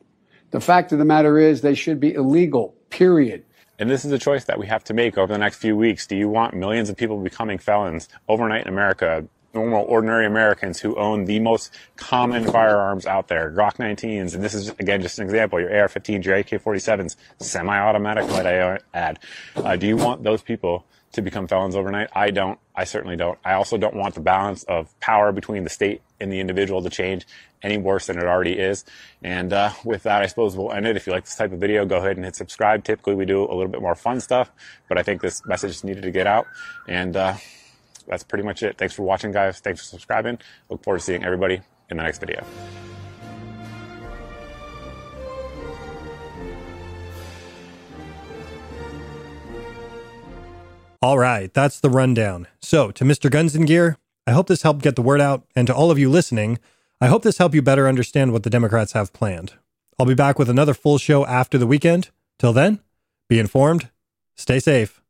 The 0.53 0.61
fact 0.61 0.93
of 0.93 0.99
the 0.99 1.05
matter 1.05 1.39
is 1.39 1.61
they 1.61 1.75
should 1.75 1.99
be 1.99 2.15
illegal, 2.15 2.77
period. 2.91 3.45
And 3.83 3.91
this 3.91 4.05
is 4.05 4.13
a 4.13 4.19
choice 4.19 4.45
that 4.45 4.61
we 4.61 4.69
have 4.69 4.85
to 4.85 4.95
make 4.95 5.19
over 5.19 5.33
the 5.33 5.41
next 5.41 5.57
few 5.57 5.77
weeks. 5.77 6.07
Do 6.07 6.15
you 6.15 6.29
want 6.29 6.55
millions 6.55 6.89
of 6.89 6.97
people 6.97 7.19
becoming 7.19 7.59
felons 7.59 8.09
overnight 8.29 8.63
in 8.63 8.69
America? 8.69 9.27
Normal, 9.55 9.85
ordinary 9.89 10.25
Americans 10.25 10.79
who 10.79 10.95
own 10.95 11.25
the 11.25 11.41
most 11.41 11.75
common 11.97 12.45
firearms 12.45 13.07
out 13.07 13.27
there, 13.27 13.51
Glock 13.51 13.79
19s, 13.79 14.37
and 14.37 14.45
this 14.45 14.55
is 14.55 14.69
again 14.79 15.03
just 15.03 15.19
an 15.19 15.25
example. 15.25 15.59
Your 15.59 15.77
AR-15s, 15.77 16.25
your 16.25 16.37
AK-47s, 16.37 17.17
semi-automatic, 17.41 18.29
might 18.29 18.47
I 18.47 18.79
add. 18.95 19.19
Uh, 19.57 19.75
do 19.75 19.89
you 19.89 19.97
want 19.97 20.23
those 20.23 20.43
people 20.43 20.87
to 21.13 21.23
become 21.23 21.47
felons 21.47 21.77
overnight? 21.77 22.09
I 22.15 22.31
don't. 22.31 22.59
I 22.75 22.85
certainly 22.85 23.17
don't. 23.17 23.39
I 23.45 23.55
also 23.55 23.77
don't 23.77 23.95
want 23.95 24.15
the 24.15 24.21
balance 24.21 24.65
of 24.65 24.99
power 25.01 25.33
between 25.33 25.65
the 25.65 25.71
state 25.71 26.03
and 26.21 26.33
the 26.33 26.41
individual 26.41 26.83
to 26.83 26.91
change 26.91 27.27
any 27.63 27.79
worse 27.79 28.07
than 28.07 28.19
it 28.19 28.25
already 28.25 28.53
is. 28.53 28.85
And 29.23 29.53
uh, 29.53 29.71
with 29.85 30.05
that, 30.05 30.23
I 30.23 30.27
suppose 30.27 30.57
we'll 30.57 30.73
end 30.73 30.87
it. 30.87 30.97
If 30.97 31.07
you 31.07 31.13
like 31.13 31.25
this 31.25 31.37
type 31.37 31.53
of 31.53 31.61
video, 31.61 31.85
go 31.85 31.99
ahead 31.99 32.17
and 32.17 32.25
hit 32.25 32.37
subscribe. 32.37 32.85
Typically, 32.85 33.15
we 33.15 33.25
do 33.25 33.43
a 33.43 33.55
little 33.55 33.69
bit 33.69 33.83
more 33.83 33.95
fun 33.95 34.21
stuff, 34.21 34.51
but 34.89 34.99
I 34.99 35.03
think 35.03 35.21
this 35.21 35.45
message 35.47 35.85
needed 35.85 36.03
to 36.03 36.11
get 36.11 36.27
out. 36.27 36.47
And 36.89 37.17
uh, 37.17 37.35
that's 38.07 38.25
pretty 38.25 38.45
much 38.45 38.63
it. 38.63 38.79
Thanks 38.79 38.95
for 38.95 39.03
watching, 39.03 39.33
guys. 39.33 39.61
Thanks 39.61 39.81
for 39.81 39.87
subscribing. 39.87 40.39
Look 40.71 40.83
forward 40.83 40.99
to 40.99 41.05
seeing 41.05 41.25
everybody 41.25 41.61
in 41.91 41.97
the 41.97 42.03
next 42.03 42.19
video. 42.19 42.45
All 51.03 51.19
right, 51.19 51.53
that's 51.53 51.81
the 51.81 51.91
rundown. 51.91 52.47
So, 52.61 52.93
to 52.93 53.03
Mr. 53.03 53.29
Guns 53.29 53.57
and 53.57 53.67
Gear, 53.67 53.99
I 54.25 54.31
hope 54.31 54.47
this 54.47 54.63
helped 54.63 54.83
get 54.83 54.95
the 54.95 55.03
word 55.03 55.21
out, 55.21 55.43
and 55.57 55.67
to 55.67 55.75
all 55.75 55.91
of 55.91 55.99
you 55.99 56.09
listening, 56.09 56.61
I 57.01 57.09
hope 57.09 57.25
this 57.25 57.39
helped 57.39 57.57
you 57.57 57.61
better 57.61 57.89
understand 57.89 58.33
what 58.33 58.45
the 58.45 58.51
Democrats 58.51 58.93
have 58.93 59.13
planned. 59.13 59.55
I'll 59.99 60.07
be 60.07 60.15
back 60.15 60.39
with 60.39 60.49
another 60.49 60.75
full 60.75 60.99
show 60.99 61.27
after 61.27 61.59
the 61.59 61.67
weekend. 61.67 62.11
Till 62.39 62.53
then, 62.53 62.79
be 63.29 63.41
informed, 63.41 63.91
stay 64.37 64.61
safe, 64.61 65.03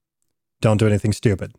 don't 0.63 0.79
do 0.79 0.87
anything 0.87 1.13
stupid. 1.13 1.53